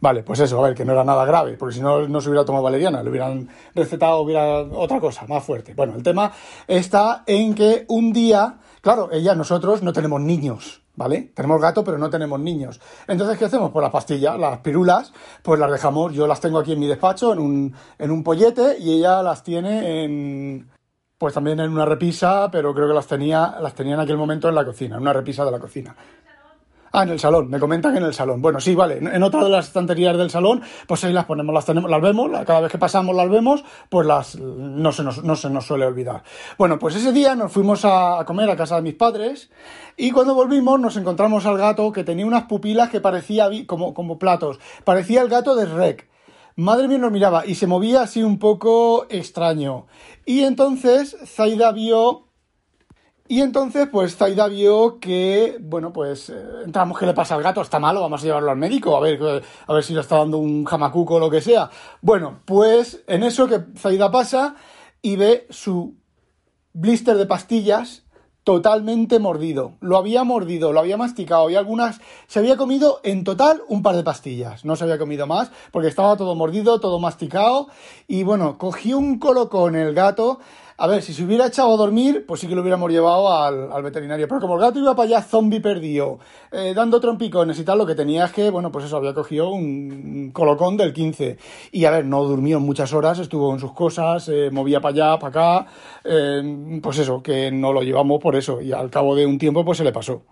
Vale, 0.03 0.23
pues 0.23 0.41
eso, 0.41 0.59
a 0.59 0.67
ver, 0.67 0.75
que 0.75 0.83
no 0.83 0.91
era 0.91 1.05
nada 1.05 1.23
grave, 1.23 1.53
porque 1.53 1.75
si 1.75 1.81
no, 1.81 2.07
no 2.09 2.19
se 2.19 2.27
hubiera 2.27 2.43
tomado 2.43 2.63
valeriana, 2.63 3.01
le 3.01 3.09
hubieran 3.09 3.47
recetado 3.73 4.19
hubiera 4.19 4.59
otra 4.63 4.99
cosa 4.99 5.25
más 5.27 5.43
fuerte. 5.45 5.73
Bueno, 5.75 5.95
el 5.95 6.03
tema 6.03 6.31
está 6.67 7.23
en 7.25 7.55
que 7.55 7.85
un 7.87 8.11
día, 8.11 8.57
claro, 8.83 9.09
ella, 9.13 9.33
nosotros 9.33 9.81
no 9.81 9.93
tenemos 9.93 10.19
niños, 10.19 10.81
¿vale? 10.95 11.31
Tenemos 11.33 11.61
gato, 11.61 11.85
pero 11.85 11.97
no 11.97 12.09
tenemos 12.09 12.37
niños. 12.39 12.81
Entonces, 13.07 13.37
¿qué 13.37 13.45
hacemos? 13.45 13.71
Pues 13.71 13.81
las 13.81 13.91
pastillas, 13.91 14.37
las 14.37 14.59
pirulas, 14.59 15.13
pues 15.41 15.57
las 15.57 15.71
dejamos, 15.71 16.13
yo 16.13 16.27
las 16.27 16.41
tengo 16.41 16.59
aquí 16.59 16.73
en 16.73 16.79
mi 16.81 16.87
despacho, 16.87 17.31
en 17.31 17.39
un, 17.39 17.75
en 17.97 18.11
un 18.11 18.23
pollete, 18.23 18.77
y 18.77 18.91
ella 18.97 19.23
las 19.23 19.41
tiene 19.41 20.03
en, 20.03 20.69
pues 21.17 21.33
también 21.33 21.61
en 21.61 21.71
una 21.71 21.85
repisa, 21.85 22.49
pero 22.51 22.73
creo 22.73 22.89
que 22.89 22.93
las 22.93 23.07
tenía, 23.07 23.55
las 23.61 23.73
tenía 23.73 23.93
en 23.93 24.01
aquel 24.01 24.17
momento 24.17 24.49
en 24.49 24.55
la 24.55 24.65
cocina, 24.65 24.97
en 24.97 25.01
una 25.01 25.13
repisa 25.13 25.45
de 25.45 25.51
la 25.51 25.59
cocina. 25.59 25.95
Ah, 26.95 27.01
en 27.01 27.09
el 27.09 27.19
salón, 27.19 27.49
me 27.49 27.59
comentan 27.59 27.97
en 27.97 28.03
el 28.03 28.13
salón. 28.13 28.39
Bueno, 28.39 28.61
sí, 28.61 28.75
vale. 28.75 28.99
En 28.99 29.23
otra 29.23 29.43
de 29.43 29.49
las 29.49 29.65
estanterías 29.65 30.15
del 30.15 30.29
salón, 30.29 30.61
pues 30.85 31.03
ahí 31.03 31.11
las 31.11 31.25
ponemos, 31.25 31.51
las 31.51 31.65
tenemos, 31.65 31.89
las 31.89 31.99
vemos, 31.99 32.29
cada 32.45 32.61
vez 32.61 32.71
que 32.71 32.77
pasamos 32.77 33.15
las 33.15 33.27
vemos, 33.31 33.63
pues 33.89 34.05
las 34.05 34.35
no 34.35 34.91
se 34.91 35.03
nos, 35.03 35.23
no 35.23 35.35
se 35.35 35.49
nos 35.49 35.65
suele 35.65 35.87
olvidar. 35.87 36.21
Bueno, 36.55 36.77
pues 36.77 36.95
ese 36.95 37.11
día 37.11 37.33
nos 37.33 37.51
fuimos 37.51 37.83
a, 37.83 38.23
comer 38.27 38.47
a 38.51 38.55
casa 38.55 38.75
de 38.75 38.83
mis 38.83 38.93
padres 38.93 39.49
y 39.97 40.11
cuando 40.11 40.35
volvimos 40.35 40.79
nos 40.79 40.95
encontramos 40.95 41.47
al 41.47 41.57
gato 41.57 41.91
que 41.91 42.03
tenía 42.03 42.27
unas 42.27 42.43
pupilas 42.43 42.91
que 42.91 43.01
parecía 43.01 43.49
como, 43.65 43.95
como 43.95 44.19
platos. 44.19 44.59
Parecía 44.83 45.23
el 45.23 45.29
gato 45.29 45.55
de 45.55 45.65
Rec. 45.65 46.07
Madre 46.55 46.87
mía 46.87 46.99
nos 46.99 47.11
miraba 47.11 47.47
y 47.47 47.55
se 47.55 47.65
movía 47.65 48.03
así 48.03 48.21
un 48.21 48.37
poco 48.37 49.07
extraño. 49.09 49.87
Y 50.27 50.41
entonces 50.41 51.17
Zaida 51.25 51.71
vio 51.71 52.22
y 53.27 53.41
entonces, 53.41 53.87
pues 53.91 54.17
Zaida 54.17 54.47
vio 54.47 54.99
que, 54.99 55.57
bueno, 55.61 55.93
pues 55.93 56.29
eh, 56.29 56.35
entramos, 56.65 56.99
¿qué 56.99 57.05
le 57.05 57.13
pasa 57.13 57.35
al 57.35 57.43
gato? 57.43 57.61
¿Está 57.61 57.79
malo? 57.79 58.01
Vamos 58.01 58.21
a 58.21 58.25
llevarlo 58.25 58.51
al 58.51 58.57
médico, 58.57 58.97
a 58.97 58.99
ver, 58.99 59.43
a 59.65 59.73
ver 59.73 59.83
si 59.83 59.93
le 59.93 60.01
está 60.01 60.17
dando 60.17 60.37
un 60.37 60.65
jamacuco 60.65 61.15
o 61.15 61.19
lo 61.19 61.29
que 61.29 61.41
sea. 61.41 61.69
Bueno, 62.01 62.41
pues 62.45 63.03
en 63.07 63.23
eso 63.23 63.47
que 63.47 63.61
Zaida 63.77 64.11
pasa 64.11 64.55
y 65.01 65.15
ve 65.15 65.47
su 65.49 65.95
blister 66.73 67.15
de 67.17 67.25
pastillas 67.25 68.03
totalmente 68.43 69.19
mordido. 69.19 69.77
Lo 69.79 69.97
había 69.97 70.23
mordido, 70.23 70.73
lo 70.73 70.81
había 70.81 70.97
masticado 70.97 71.49
y 71.49 71.55
algunas 71.55 72.01
se 72.27 72.39
había 72.39 72.57
comido 72.57 72.99
en 73.03 73.23
total 73.23 73.61
un 73.69 73.81
par 73.81 73.95
de 73.95 74.03
pastillas. 74.03 74.65
No 74.65 74.75
se 74.75 74.83
había 74.83 74.97
comido 74.97 75.27
más 75.27 75.51
porque 75.71 75.87
estaba 75.87 76.17
todo 76.17 76.35
mordido, 76.35 76.79
todo 76.79 76.99
masticado 76.99 77.67
y 78.07 78.23
bueno, 78.23 78.57
cogió 78.57 78.97
un 78.97 79.17
colocón 79.17 79.75
el 79.75 79.93
gato 79.93 80.39
a 80.77 80.87
ver, 80.87 81.01
si 81.01 81.13
se 81.13 81.23
hubiera 81.23 81.47
echado 81.47 81.73
a 81.73 81.77
dormir, 81.77 82.25
pues 82.27 82.41
sí 82.41 82.47
que 82.47 82.55
lo 82.55 82.61
hubiéramos 82.61 82.91
llevado 82.91 83.31
al, 83.31 83.83
veterinario. 83.83 84.27
Pero 84.27 84.41
como 84.41 84.55
el 84.55 84.61
gato 84.61 84.79
iba 84.79 84.95
para 84.95 85.07
allá 85.07 85.21
zombie 85.21 85.59
perdido, 85.59 86.19
eh, 86.51 86.73
dando 86.75 86.99
trompicones 86.99 87.59
y 87.59 87.63
tal, 87.63 87.77
lo 87.77 87.85
que 87.85 87.95
tenía 87.95 88.25
es 88.25 88.31
que, 88.31 88.49
bueno, 88.49 88.71
pues 88.71 88.85
eso, 88.85 88.97
había 88.97 89.13
cogido 89.13 89.49
un 89.49 90.31
colocón 90.33 90.77
del 90.77 90.93
15. 90.93 91.37
Y 91.71 91.85
a 91.85 91.91
ver, 91.91 92.05
no 92.05 92.23
durmió 92.23 92.59
muchas 92.59 92.93
horas, 92.93 93.19
estuvo 93.19 93.53
en 93.53 93.59
sus 93.59 93.73
cosas, 93.73 94.27
eh, 94.29 94.49
movía 94.51 94.81
para 94.81 94.93
allá, 94.93 95.19
para 95.19 95.29
acá. 95.61 95.71
Eh, 96.03 96.79
pues 96.81 96.97
eso, 96.99 97.21
que 97.21 97.51
no 97.51 97.71
lo 97.73 97.81
llevamos 97.81 98.19
por 98.21 98.35
eso. 98.35 98.61
Y 98.61 98.71
al 98.71 98.89
cabo 98.89 99.15
de 99.15 99.25
un 99.25 99.37
tiempo, 99.37 99.63
pues 99.63 99.77
se 99.77 99.83
le 99.83 99.91
pasó. 99.91 100.23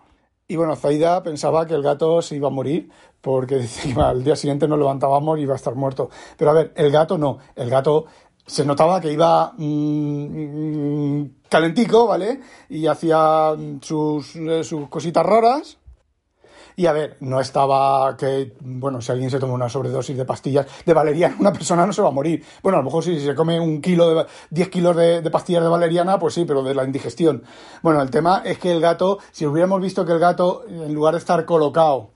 Y 0.52 0.58
bueno, 0.58 0.76
Zaida 0.76 1.24
pensaba 1.24 1.66
que 1.66 1.74
el 1.74 1.82
gato 1.82 2.22
se 2.22 2.36
iba 2.36 2.50
a 2.50 2.52
morir 2.52 2.90
porque 3.22 3.66
al 3.98 4.22
día 4.22 4.36
siguiente 4.36 4.68
nos 4.68 4.80
levantábamos 4.80 5.40
y 5.40 5.44
iba 5.44 5.54
a 5.54 5.56
estar 5.56 5.76
muerto. 5.76 6.10
Pero 6.38 6.52
a 6.52 6.54
ver, 6.54 6.74
el 6.76 6.92
gato 6.92 7.18
no. 7.18 7.38
El 7.56 7.70
gato 7.70 8.06
se 8.52 8.66
notaba 8.66 9.00
que 9.00 9.14
iba 9.14 9.54
mmm, 9.58 11.24
calentico, 11.48 12.06
¿vale? 12.06 12.42
Y 12.68 12.86
hacía 12.86 13.56
sus, 13.80 14.36
eh, 14.36 14.62
sus 14.66 14.90
cositas 14.90 15.26
raras. 15.26 15.78
Y 16.76 16.86
a 16.86 16.92
ver, 16.92 17.16
no 17.22 17.40
estaba 17.40 18.18
que, 18.18 18.54
bueno, 18.60 19.00
si 19.00 19.14
alguien 19.14 19.30
se 19.30 19.40
toma 19.40 19.54
una 19.54 19.70
sobredosis 19.70 20.18
de 20.18 20.26
pastillas 20.26 20.68
de 20.86 20.94
valeriana, 20.94 21.38
una 21.40 21.54
persona 21.54 21.86
no 21.86 21.94
se 21.94 22.02
va 22.02 22.10
a 22.10 22.12
morir. 22.12 22.44
Bueno, 22.62 22.78
a 22.78 22.82
lo 22.82 22.86
mejor 22.86 23.06
si 23.06 23.22
se 23.22 23.34
come 23.36 23.58
un 23.58 23.82
kilo 23.82 24.14
de, 24.14 24.26
10 24.50 24.70
kilos 24.70 24.98
de, 24.98 25.32
pastillas 25.32 25.64
de 25.64 25.70
valeriana, 25.70 26.20
pues 26.20 26.34
sí, 26.34 26.44
pero 26.44 26.62
de 26.62 26.76
la 26.76 26.84
indigestión. 26.84 27.44
Bueno, 27.82 28.02
el 28.02 28.10
tema 28.12 28.42
es 28.44 28.60
que 28.60 28.74
el 28.74 28.82
gato, 28.82 29.20
si 29.32 29.46
hubiéramos 29.46 29.82
visto 29.82 30.06
que 30.06 30.12
el 30.12 30.20
gato, 30.20 30.66
en 30.68 30.94
lugar 30.94 31.14
de 31.14 31.20
estar 31.20 31.46
colocado, 31.46 32.12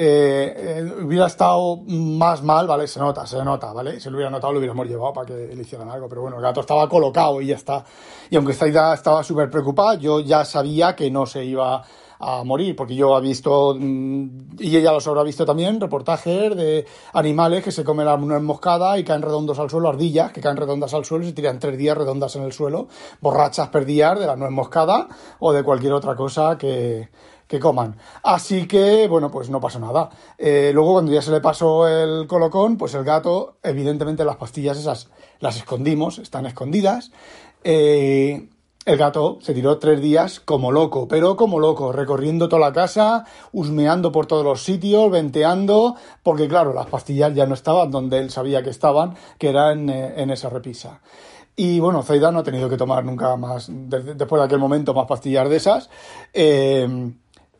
eh, 0.00 0.54
eh, 0.56 1.02
hubiera 1.02 1.26
estado 1.26 1.78
más 1.88 2.40
mal, 2.44 2.68
¿vale? 2.68 2.86
Se 2.86 3.00
nota, 3.00 3.26
se 3.26 3.42
nota, 3.44 3.72
¿vale? 3.72 3.98
Si 3.98 4.08
lo 4.08 4.14
hubiera 4.14 4.30
notado, 4.30 4.52
lo 4.52 4.60
hubiéramos 4.60 4.86
llevado 4.86 5.12
para 5.12 5.26
que 5.26 5.52
le 5.52 5.60
hicieran 5.60 5.90
algo, 5.90 6.08
pero 6.08 6.22
bueno, 6.22 6.36
el 6.36 6.42
gato 6.42 6.60
estaba 6.60 6.88
colocado 6.88 7.40
y 7.40 7.48
ya 7.48 7.56
está. 7.56 7.84
Y 8.30 8.36
aunque 8.36 8.52
Zaida 8.52 8.94
estaba 8.94 9.24
súper 9.24 9.50
preocupada, 9.50 9.96
yo 9.96 10.20
ya 10.20 10.44
sabía 10.44 10.94
que 10.94 11.10
no 11.10 11.26
se 11.26 11.44
iba 11.44 11.82
a 12.20 12.44
morir, 12.44 12.76
porque 12.76 12.94
yo 12.94 13.18
he 13.18 13.20
visto, 13.20 13.74
mm, 13.76 14.56
y 14.60 14.76
ella 14.76 14.92
los 14.92 15.06
habrá 15.08 15.24
visto 15.24 15.44
también, 15.44 15.80
reportajes 15.80 16.54
de 16.54 16.86
animales 17.12 17.64
que 17.64 17.72
se 17.72 17.82
comen 17.82 18.06
la 18.06 18.16
nuez 18.16 18.42
moscada 18.42 18.96
y 19.00 19.04
caen 19.04 19.22
redondos 19.22 19.58
al 19.58 19.68
suelo, 19.68 19.88
ardillas 19.88 20.30
que 20.30 20.40
caen 20.40 20.56
redondas 20.56 20.94
al 20.94 21.04
suelo 21.04 21.24
y 21.24 21.28
se 21.28 21.32
tiran 21.32 21.58
tres 21.58 21.76
días 21.76 21.98
redondas 21.98 22.36
en 22.36 22.44
el 22.44 22.52
suelo, 22.52 22.86
borrachas 23.20 23.68
perdidas 23.68 24.20
de 24.20 24.26
la 24.26 24.36
nuez 24.36 24.52
moscada 24.52 25.08
o 25.40 25.52
de 25.52 25.64
cualquier 25.64 25.92
otra 25.92 26.14
cosa 26.14 26.56
que, 26.56 27.08
que 27.48 27.58
coman. 27.58 27.96
Así 28.22 28.68
que, 28.68 29.08
bueno, 29.08 29.30
pues 29.30 29.50
no 29.50 29.60
pasó 29.60 29.80
nada. 29.80 30.10
Eh, 30.36 30.70
luego, 30.72 30.92
cuando 30.92 31.12
ya 31.12 31.22
se 31.22 31.32
le 31.32 31.40
pasó 31.40 31.88
el 31.88 32.26
colocón, 32.28 32.76
pues 32.76 32.94
el 32.94 33.02
gato, 33.02 33.56
evidentemente 33.62 34.24
las 34.24 34.36
pastillas 34.36 34.78
esas 34.78 35.08
las 35.40 35.56
escondimos, 35.56 36.18
están 36.18 36.46
escondidas. 36.46 37.10
Eh, 37.64 38.48
el 38.84 38.96
gato 38.96 39.38
se 39.42 39.52
tiró 39.52 39.78
tres 39.78 40.00
días 40.00 40.40
como 40.40 40.72
loco, 40.72 41.08
pero 41.08 41.36
como 41.36 41.60
loco, 41.60 41.92
recorriendo 41.92 42.48
toda 42.48 42.68
la 42.68 42.72
casa, 42.72 43.26
husmeando 43.52 44.12
por 44.12 44.26
todos 44.26 44.44
los 44.44 44.62
sitios, 44.62 45.10
venteando, 45.10 45.94
porque 46.22 46.48
claro, 46.48 46.72
las 46.72 46.86
pastillas 46.86 47.34
ya 47.34 47.46
no 47.46 47.54
estaban 47.54 47.90
donde 47.90 48.18
él 48.18 48.30
sabía 48.30 48.62
que 48.62 48.70
estaban, 48.70 49.14
que 49.38 49.50
era 49.50 49.72
en, 49.72 49.90
eh, 49.90 50.32
esa 50.32 50.48
repisa. 50.48 51.00
Y 51.54 51.80
bueno, 51.80 52.02
Zaida 52.02 52.30
no 52.30 52.38
ha 52.38 52.44
tenido 52.44 52.70
que 52.70 52.76
tomar 52.76 53.04
nunca 53.04 53.36
más, 53.36 53.68
después 53.68 54.40
de 54.40 54.44
aquel 54.44 54.58
momento, 54.58 54.94
más 54.94 55.06
pastillas 55.06 55.50
de 55.50 55.56
esas. 55.56 55.90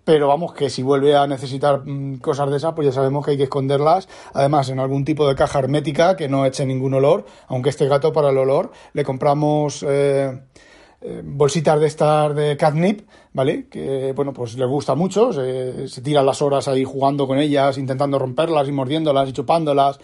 Pero 0.09 0.27
vamos, 0.27 0.55
que 0.55 0.71
si 0.71 0.83
vuelve 0.83 1.15
a 1.15 1.27
necesitar 1.27 1.83
mm, 1.85 2.21
cosas 2.21 2.51
de 2.51 2.57
esas, 2.57 2.73
pues 2.73 2.87
ya 2.87 2.93
sabemos 2.93 3.23
que 3.23 3.33
hay 3.33 3.37
que 3.37 3.43
esconderlas, 3.43 4.09
además 4.33 4.71
en 4.71 4.81
algún 4.81 5.05
tipo 5.05 5.29
de 5.29 5.35
caja 5.35 5.59
hermética 5.59 6.17
que 6.17 6.29
no 6.29 6.47
eche 6.47 6.65
ningún 6.65 6.95
olor, 6.95 7.27
aunque 7.47 7.69
este 7.69 7.87
gato 7.89 8.11
para 8.11 8.31
el 8.31 8.39
olor 8.39 8.71
le 8.95 9.05
compramos 9.05 9.85
eh, 9.87 10.41
eh, 11.03 11.23
bolsitas 11.23 11.79
de 11.79 11.87
estas 11.87 12.35
de 12.35 12.57
catnip, 12.57 13.07
¿vale? 13.35 13.69
Que, 13.69 14.15
bueno, 14.17 14.33
pues 14.33 14.57
le 14.57 14.65
gusta 14.65 14.95
mucho, 14.95 15.31
se, 15.31 15.89
se 15.89 16.01
tira 16.01 16.23
las 16.23 16.41
horas 16.41 16.69
ahí 16.69 16.85
jugando 16.85 17.27
con 17.27 17.39
ellas, 17.39 17.77
intentando 17.77 18.19
romperlas 18.19 18.67
y 18.67 18.73
mordiéndolas 18.73 19.29
y 19.29 19.35
chupándolas 19.35 20.01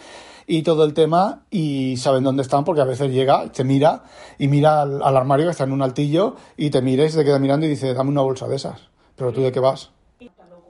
y 0.47 0.65
todo 0.65 0.85
el 0.85 0.93
tema 0.93 1.45
y 1.51 1.97
saben 1.97 2.25
dónde 2.25 2.43
están 2.43 2.65
porque 2.65 2.83
a 2.83 2.85
veces 2.85 3.11
llega, 3.11 3.51
te 3.51 3.65
mira 3.65 4.03
y 4.39 4.49
mira 4.49 4.83
al, 4.83 5.17
armario 5.17 5.47
que 5.47 5.53
está 5.53 5.65
en 5.65 5.73
un 5.73 5.81
altillo 5.81 6.37
y 6.59 6.69
te 6.69 6.83
mira 6.83 7.07
y 7.07 7.09
se 7.09 7.21
te 7.21 7.25
queda 7.25 7.39
mirando 7.39 7.65
y 7.65 7.71
dice, 7.71 7.95
dame 7.95 8.11
una 8.11 8.21
bolsa 8.21 8.47
de 8.47 8.57
esas. 8.57 8.94
¿Pero 9.17 9.33
tú 9.33 9.43
de 9.43 9.53
qué 9.53 9.61
vas? 9.61 9.91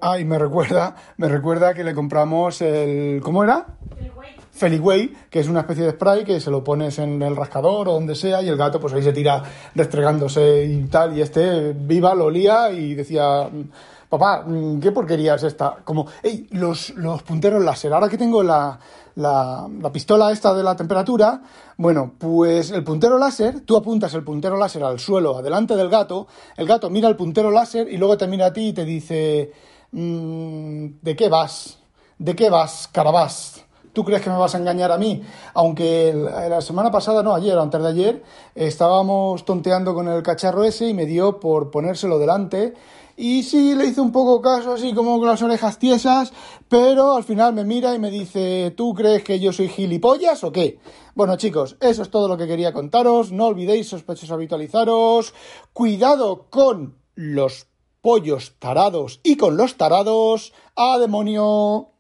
Ah, 0.00 0.18
me 0.24 0.38
recuerda, 0.38 0.96
me 1.16 1.28
recuerda 1.28 1.72
que 1.72 1.82
le 1.82 1.94
compramos 1.94 2.60
el... 2.60 3.20
¿Cómo 3.22 3.42
era? 3.42 3.66
Feliway, 4.52 5.12
que 5.30 5.40
es 5.40 5.48
una 5.48 5.60
especie 5.60 5.84
de 5.84 5.90
spray 5.92 6.24
que 6.24 6.40
se 6.40 6.50
lo 6.50 6.62
pones 6.62 6.98
en 6.98 7.20
el 7.22 7.34
rascador 7.34 7.88
o 7.88 7.94
donde 7.94 8.14
sea 8.14 8.40
y 8.40 8.48
el 8.48 8.56
gato 8.56 8.78
pues 8.78 8.92
ahí 8.92 9.02
se 9.02 9.12
tira 9.12 9.42
restregándose 9.74 10.64
y 10.64 10.84
tal 10.84 11.16
y 11.18 11.22
este 11.22 11.72
viva 11.72 12.14
lo 12.14 12.26
olía 12.26 12.70
y 12.70 12.94
decía 12.94 13.48
papá, 14.08 14.44
¿qué 14.80 14.92
porquería 14.92 15.34
es 15.34 15.42
esta? 15.42 15.78
Como, 15.82 16.06
hey, 16.22 16.46
los, 16.52 16.90
los 16.90 17.22
punteros 17.24 17.64
láser, 17.64 17.92
ahora 17.92 18.08
que 18.08 18.16
tengo 18.16 18.44
la, 18.44 18.78
la, 19.16 19.68
la, 19.80 19.92
pistola 19.92 20.32
esta 20.32 20.54
de 20.54 20.62
la 20.62 20.76
temperatura, 20.76 21.42
bueno, 21.76 22.14
pues 22.18 22.70
el 22.70 22.84
puntero 22.84 23.18
láser, 23.18 23.60
tú 23.60 23.76
apuntas 23.76 24.14
el 24.14 24.24
puntero 24.24 24.56
láser 24.56 24.82
al 24.84 24.98
suelo, 24.98 25.38
adelante 25.38 25.76
del 25.76 25.88
gato, 25.88 26.26
el 26.56 26.66
gato 26.66 26.90
mira 26.90 27.08
el 27.08 27.16
puntero 27.16 27.50
láser 27.50 27.88
y 27.92 27.96
luego 27.96 28.16
te 28.16 28.26
mira 28.26 28.46
a 28.46 28.52
ti 28.52 28.68
y 28.68 28.72
te 28.72 28.84
dice, 28.84 29.52
mm, 29.92 30.86
¿de 31.02 31.16
qué 31.16 31.28
vas? 31.28 31.78
¿De 32.18 32.34
qué 32.34 32.50
vas, 32.50 32.88
carabás? 32.92 33.64
¿Tú 33.94 34.04
crees 34.04 34.22
que 34.22 34.30
me 34.30 34.36
vas 34.36 34.52
a 34.56 34.58
engañar 34.58 34.90
a 34.90 34.98
mí? 34.98 35.22
Aunque 35.54 36.12
la 36.12 36.60
semana 36.60 36.90
pasada, 36.90 37.22
no, 37.22 37.32
ayer 37.32 37.56
antes 37.56 37.80
de 37.80 37.88
ayer, 37.88 38.22
estábamos 38.56 39.44
tonteando 39.44 39.94
con 39.94 40.08
el 40.08 40.20
cacharro 40.24 40.64
ese 40.64 40.88
y 40.88 40.94
me 40.94 41.06
dio 41.06 41.38
por 41.38 41.70
ponérselo 41.70 42.18
delante. 42.18 42.74
Y 43.16 43.44
sí, 43.44 43.74
le 43.74 43.86
hice 43.86 44.00
un 44.00 44.10
poco 44.10 44.40
caso, 44.42 44.72
así 44.72 44.92
como 44.92 45.18
con 45.18 45.28
las 45.28 45.42
orejas 45.42 45.78
tiesas, 45.78 46.32
pero 46.68 47.14
al 47.14 47.22
final 47.22 47.54
me 47.54 47.64
mira 47.64 47.94
y 47.94 47.98
me 47.98 48.10
dice, 48.10 48.72
¿tú 48.76 48.92
crees 48.92 49.22
que 49.22 49.38
yo 49.38 49.52
soy 49.52 49.68
gilipollas 49.68 50.42
o 50.42 50.50
qué? 50.50 50.78
Bueno 51.14 51.36
chicos, 51.36 51.76
eso 51.80 52.02
es 52.02 52.10
todo 52.10 52.26
lo 52.26 52.36
que 52.36 52.48
quería 52.48 52.72
contaros. 52.72 53.30
No 53.30 53.46
olvidéis, 53.46 53.88
sospechosos, 53.88 54.32
habitualizaros. 54.32 55.32
Cuidado 55.72 56.46
con 56.50 56.98
los 57.14 57.68
pollos 58.00 58.56
tarados 58.58 59.20
y 59.22 59.36
con 59.36 59.56
los 59.56 59.76
tarados. 59.76 60.52
¡A 60.74 60.98
demonio! 60.98 61.93